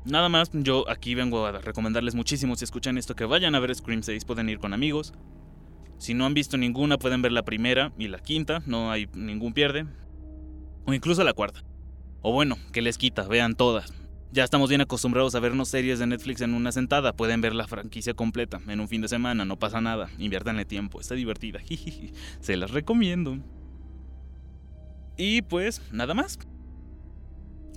Nada 0.04 0.28
más, 0.28 0.50
yo 0.52 0.88
aquí 0.88 1.14
vengo 1.14 1.46
a 1.46 1.52
recomendarles 1.52 2.14
muchísimo 2.14 2.56
si 2.56 2.64
escuchan 2.64 2.96
esto 2.96 3.14
que 3.14 3.26
vayan 3.26 3.54
a 3.54 3.60
ver 3.60 3.74
Scream 3.74 4.02
6, 4.02 4.24
pueden 4.24 4.48
ir 4.48 4.58
con 4.58 4.72
amigos. 4.72 5.12
Si 5.98 6.14
no 6.14 6.24
han 6.24 6.32
visto 6.32 6.56
ninguna, 6.56 6.96
pueden 6.96 7.20
ver 7.20 7.32
la 7.32 7.44
primera 7.44 7.92
y 7.98 8.08
la 8.08 8.18
quinta, 8.18 8.62
no 8.64 8.90
hay 8.90 9.08
ningún 9.12 9.52
pierde. 9.52 9.86
O 10.86 10.94
incluso 10.94 11.22
la 11.22 11.34
cuarta. 11.34 11.62
O 12.22 12.32
bueno, 12.32 12.56
que 12.72 12.80
les 12.80 12.96
quita, 12.96 13.28
vean 13.28 13.54
todas. 13.54 13.92
Ya 14.32 14.44
estamos 14.44 14.68
bien 14.68 14.80
acostumbrados 14.80 15.34
a 15.34 15.40
vernos 15.40 15.68
series 15.68 15.98
de 15.98 16.06
Netflix 16.06 16.40
en 16.40 16.54
una 16.54 16.70
sentada, 16.70 17.12
pueden 17.14 17.40
ver 17.40 17.54
la 17.54 17.66
franquicia 17.66 18.14
completa 18.14 18.60
en 18.68 18.78
un 18.80 18.88
fin 18.88 19.02
de 19.02 19.08
semana, 19.08 19.44
no 19.44 19.58
pasa 19.58 19.80
nada, 19.80 20.08
inviértanle 20.18 20.64
tiempo, 20.64 21.00
está 21.00 21.16
divertida, 21.16 21.60
se 22.40 22.56
las 22.56 22.70
recomiendo. 22.70 23.38
Y 25.16 25.42
pues, 25.42 25.82
nada 25.92 26.14
más. 26.14 26.38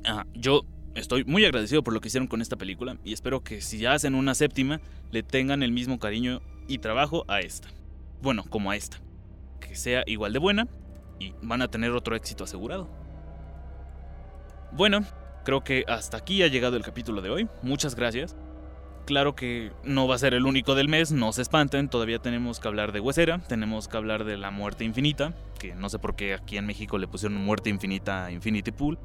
Ah, 0.06 0.26
yo 0.34 0.66
Estoy 0.96 1.24
muy 1.24 1.44
agradecido 1.44 1.84
por 1.84 1.94
lo 1.94 2.02
que 2.02 2.10
hicieron 2.10 2.28
con 2.28 2.42
esta 2.42 2.56
película 2.56 2.98
y 3.04 3.13
espero 3.13 3.44
que 3.44 3.62
si 3.62 3.80
ya 3.80 3.94
hacen 3.94 4.13
una 4.13 4.36
séptima 4.36 4.80
le 5.12 5.24
tengan 5.24 5.63
el 5.63 5.72
mismo 5.72 5.98
cariño 5.98 6.42
y 6.68 6.78
trabajo 6.78 7.26
a 7.28 7.39
esta. 7.39 7.68
Bueno, 8.22 8.44
como 8.48 8.70
a 8.70 8.76
esta. 8.76 8.98
Que 9.60 9.76
sea 9.76 10.04
igual 10.06 10.34
de 10.34 10.39
buena 10.39 10.68
y 11.20 11.34
van 11.42 11.63
a 11.63 11.68
tener 11.68 11.92
otro 11.94 12.16
éxito 12.16 12.44
asegurado. 12.44 12.88
Bueno, 14.72 15.04
creo 15.43 15.63
que 15.63 15.84
hasta 15.88 16.17
aquí 16.17 16.43
ha 16.43 16.47
llegado 16.47 16.77
el 16.77 16.84
capítulo 16.84 17.21
de 17.21 17.29
hoy. 17.29 17.47
Muchas 17.62 17.95
gracias. 17.95 18.36
Claro 19.06 19.36
que 19.36 19.73
no 19.84 20.08
va 20.08 20.15
a 20.15 20.19
ser 20.19 20.34
el 20.34 20.45
único 20.45 20.75
del 20.75 20.88
mes, 20.88 21.12
no 21.12 21.34
se 21.34 21.41
espanten, 21.41 21.89
todavía 21.89 22.19
tenemos 22.19 22.62
que 22.62 22.69
hablar 22.69 22.93
de 22.93 23.01
Huesera, 23.01 23.39
tenemos 23.39 23.89
que 23.89 23.97
hablar 23.97 24.23
de 24.23 24.38
la 24.38 24.49
muerte 24.49 24.86
infinita, 24.86 25.34
que 25.60 25.75
no 25.75 25.89
sé 25.89 25.99
por 25.99 26.15
qué 26.15 26.34
aquí 26.34 26.56
en 26.58 26.65
México 26.65 26.97
le 26.97 27.10
pusieron 27.10 27.38
muerte 27.43 27.69
infinita 27.69 28.25
a 28.25 28.32
Infinity 28.32 28.71
Pool. 28.71 28.97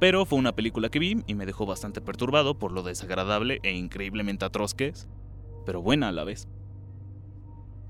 Pero 0.00 0.26
fue 0.26 0.38
una 0.38 0.52
película 0.52 0.88
que 0.88 0.98
vi 0.98 1.22
y 1.28 1.34
me 1.34 1.46
dejó 1.46 1.64
bastante 1.64 2.00
perturbado 2.00 2.58
por 2.58 2.72
lo 2.72 2.82
desagradable 2.82 3.60
e 3.62 3.72
increíblemente 3.72 4.44
atroz 4.44 4.74
que 4.74 4.88
es, 4.88 5.08
pero 5.64 5.80
buena 5.80 6.08
a 6.08 6.12
la 6.12 6.24
vez. 6.24 6.48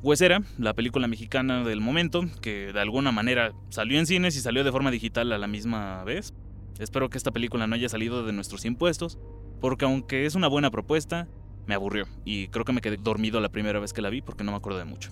Huesera, 0.02 0.42
la 0.58 0.74
película 0.74 1.08
mexicana 1.08 1.64
del 1.64 1.80
momento, 1.80 2.26
que 2.42 2.72
de 2.72 2.80
alguna 2.80 3.12
manera 3.12 3.54
salió 3.70 3.98
en 3.98 4.06
cines 4.06 4.36
y 4.36 4.40
salió 4.40 4.62
de 4.62 4.70
forma 4.70 4.90
digital 4.90 5.32
a 5.32 5.38
la 5.38 5.46
misma 5.46 6.04
vez. 6.04 6.34
Espero 6.78 7.08
que 7.08 7.18
esta 7.18 7.30
película 7.30 7.66
no 7.66 7.74
haya 7.74 7.88
salido 7.88 8.24
de 8.24 8.32
nuestros 8.32 8.64
impuestos, 8.64 9.18
porque 9.60 9.84
aunque 9.84 10.26
es 10.26 10.34
una 10.34 10.48
buena 10.48 10.70
propuesta, 10.70 11.28
me 11.66 11.74
aburrió 11.74 12.06
y 12.24 12.48
creo 12.48 12.64
que 12.64 12.72
me 12.72 12.80
quedé 12.80 12.96
dormido 12.96 13.40
la 13.40 13.48
primera 13.48 13.80
vez 13.80 13.92
que 13.92 14.02
la 14.02 14.10
vi 14.10 14.22
porque 14.22 14.44
no 14.44 14.52
me 14.52 14.58
acuerdo 14.58 14.78
de 14.78 14.84
mucho. 14.84 15.10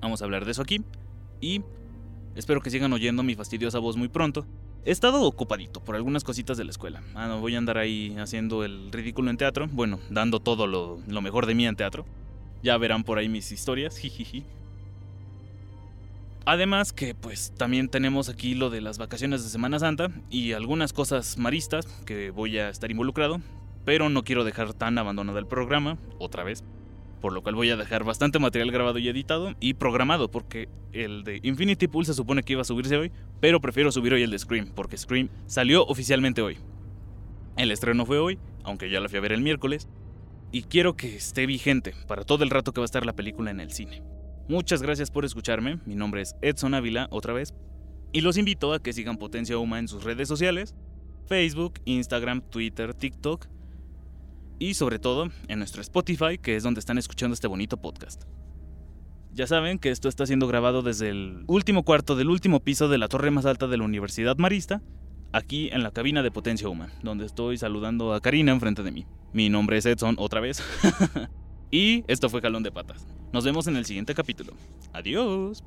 Vamos 0.00 0.22
a 0.22 0.24
hablar 0.24 0.44
de 0.44 0.52
eso 0.52 0.62
aquí 0.62 0.82
y 1.40 1.62
espero 2.34 2.60
que 2.60 2.70
sigan 2.70 2.92
oyendo 2.92 3.22
mi 3.22 3.34
fastidiosa 3.34 3.78
voz 3.78 3.96
muy 3.96 4.08
pronto, 4.08 4.46
He 4.86 4.92
estado 4.92 5.22
ocupadito 5.24 5.84
por 5.84 5.94
algunas 5.94 6.24
cositas 6.24 6.56
de 6.56 6.64
la 6.64 6.70
escuela. 6.70 7.02
Ah, 7.14 7.28
no 7.28 7.40
voy 7.40 7.54
a 7.54 7.58
andar 7.58 7.76
ahí 7.76 8.16
haciendo 8.18 8.64
el 8.64 8.90
ridículo 8.90 9.28
en 9.28 9.36
teatro. 9.36 9.68
Bueno, 9.70 10.00
dando 10.08 10.40
todo 10.40 10.66
lo, 10.66 10.98
mejor 11.20 11.44
de 11.44 11.54
mí 11.54 11.66
en 11.66 11.76
teatro. 11.76 12.06
Ya 12.62 12.78
verán 12.78 13.04
por 13.04 13.18
ahí 13.18 13.28
mis 13.28 13.52
historias. 13.52 13.98
Jijiji. 13.98 14.46
Además 16.50 16.92
que 16.92 17.14
pues 17.14 17.54
también 17.56 17.88
tenemos 17.88 18.28
aquí 18.28 18.56
lo 18.56 18.70
de 18.70 18.80
las 18.80 18.98
vacaciones 18.98 19.44
de 19.44 19.50
Semana 19.50 19.78
Santa 19.78 20.10
y 20.30 20.50
algunas 20.50 20.92
cosas 20.92 21.38
maristas 21.38 21.86
que 22.04 22.30
voy 22.30 22.58
a 22.58 22.70
estar 22.70 22.90
involucrado, 22.90 23.40
pero 23.84 24.08
no 24.08 24.24
quiero 24.24 24.42
dejar 24.42 24.74
tan 24.74 24.98
abandonado 24.98 25.38
el 25.38 25.46
programa 25.46 25.96
otra 26.18 26.42
vez 26.42 26.64
por 27.20 27.32
lo 27.32 27.44
cual 27.44 27.54
voy 27.54 27.70
a 27.70 27.76
dejar 27.76 28.02
bastante 28.02 28.40
material 28.40 28.72
grabado 28.72 28.98
y 28.98 29.08
editado 29.08 29.54
y 29.60 29.74
programado, 29.74 30.28
porque 30.28 30.68
el 30.92 31.22
de 31.22 31.38
Infinity 31.44 31.86
Pool 31.86 32.04
se 32.04 32.14
supone 32.14 32.42
que 32.42 32.54
iba 32.54 32.62
a 32.62 32.64
subirse 32.64 32.96
hoy, 32.96 33.12
pero 33.38 33.60
prefiero 33.60 33.92
subir 33.92 34.12
hoy 34.12 34.24
el 34.24 34.32
de 34.32 34.38
Scream, 34.40 34.72
porque 34.74 34.98
Scream 34.98 35.28
salió 35.46 35.86
oficialmente 35.86 36.42
hoy. 36.42 36.58
El 37.58 37.70
estreno 37.70 38.06
fue 38.06 38.18
hoy, 38.18 38.40
aunque 38.64 38.90
ya 38.90 38.98
la 38.98 39.08
fui 39.08 39.18
a 39.18 39.22
ver 39.22 39.30
el 39.30 39.42
miércoles, 39.42 39.86
y 40.50 40.62
quiero 40.62 40.96
que 40.96 41.14
esté 41.14 41.46
vigente 41.46 41.94
para 42.08 42.24
todo 42.24 42.42
el 42.42 42.50
rato 42.50 42.72
que 42.72 42.80
va 42.80 42.86
a 42.86 42.90
estar 42.90 43.06
la 43.06 43.14
película 43.14 43.52
en 43.52 43.60
el 43.60 43.70
cine. 43.70 44.02
Muchas 44.50 44.82
gracias 44.82 45.12
por 45.12 45.24
escucharme, 45.24 45.78
mi 45.86 45.94
nombre 45.94 46.22
es 46.22 46.34
Edson 46.42 46.74
Ávila 46.74 47.06
otra 47.12 47.32
vez, 47.32 47.54
y 48.10 48.20
los 48.20 48.36
invito 48.36 48.72
a 48.72 48.82
que 48.82 48.92
sigan 48.92 49.16
Potencia 49.16 49.56
Uma 49.58 49.78
en 49.78 49.86
sus 49.86 50.02
redes 50.02 50.26
sociales, 50.26 50.74
Facebook, 51.26 51.74
Instagram, 51.84 52.40
Twitter, 52.40 52.92
TikTok, 52.92 53.46
y 54.58 54.74
sobre 54.74 54.98
todo 54.98 55.28
en 55.46 55.58
nuestro 55.60 55.82
Spotify, 55.82 56.36
que 56.36 56.56
es 56.56 56.64
donde 56.64 56.80
están 56.80 56.98
escuchando 56.98 57.34
este 57.34 57.46
bonito 57.46 57.76
podcast. 57.76 58.24
Ya 59.32 59.46
saben 59.46 59.78
que 59.78 59.92
esto 59.92 60.08
está 60.08 60.26
siendo 60.26 60.48
grabado 60.48 60.82
desde 60.82 61.10
el 61.10 61.44
último 61.46 61.84
cuarto 61.84 62.16
del 62.16 62.28
último 62.28 62.58
piso 62.58 62.88
de 62.88 62.98
la 62.98 63.06
torre 63.06 63.30
más 63.30 63.46
alta 63.46 63.68
de 63.68 63.76
la 63.76 63.84
Universidad 63.84 64.36
Marista, 64.36 64.82
aquí 65.30 65.68
en 65.70 65.84
la 65.84 65.92
cabina 65.92 66.24
de 66.24 66.32
Potencia 66.32 66.68
Huma, 66.68 66.90
donde 67.04 67.24
estoy 67.24 67.56
saludando 67.56 68.14
a 68.14 68.20
Karina 68.20 68.50
enfrente 68.50 68.82
de 68.82 68.90
mí. 68.90 69.06
Mi 69.32 69.48
nombre 69.48 69.76
es 69.76 69.86
Edson 69.86 70.16
otra 70.18 70.40
vez. 70.40 70.60
y 71.70 72.02
esto 72.08 72.28
fue 72.28 72.40
Jalón 72.40 72.64
de 72.64 72.72
Patas. 72.72 73.06
Nos 73.32 73.44
vemos 73.44 73.66
en 73.68 73.76
el 73.76 73.84
siguiente 73.84 74.14
capítulo. 74.14 74.54
Adiós. 74.92 75.62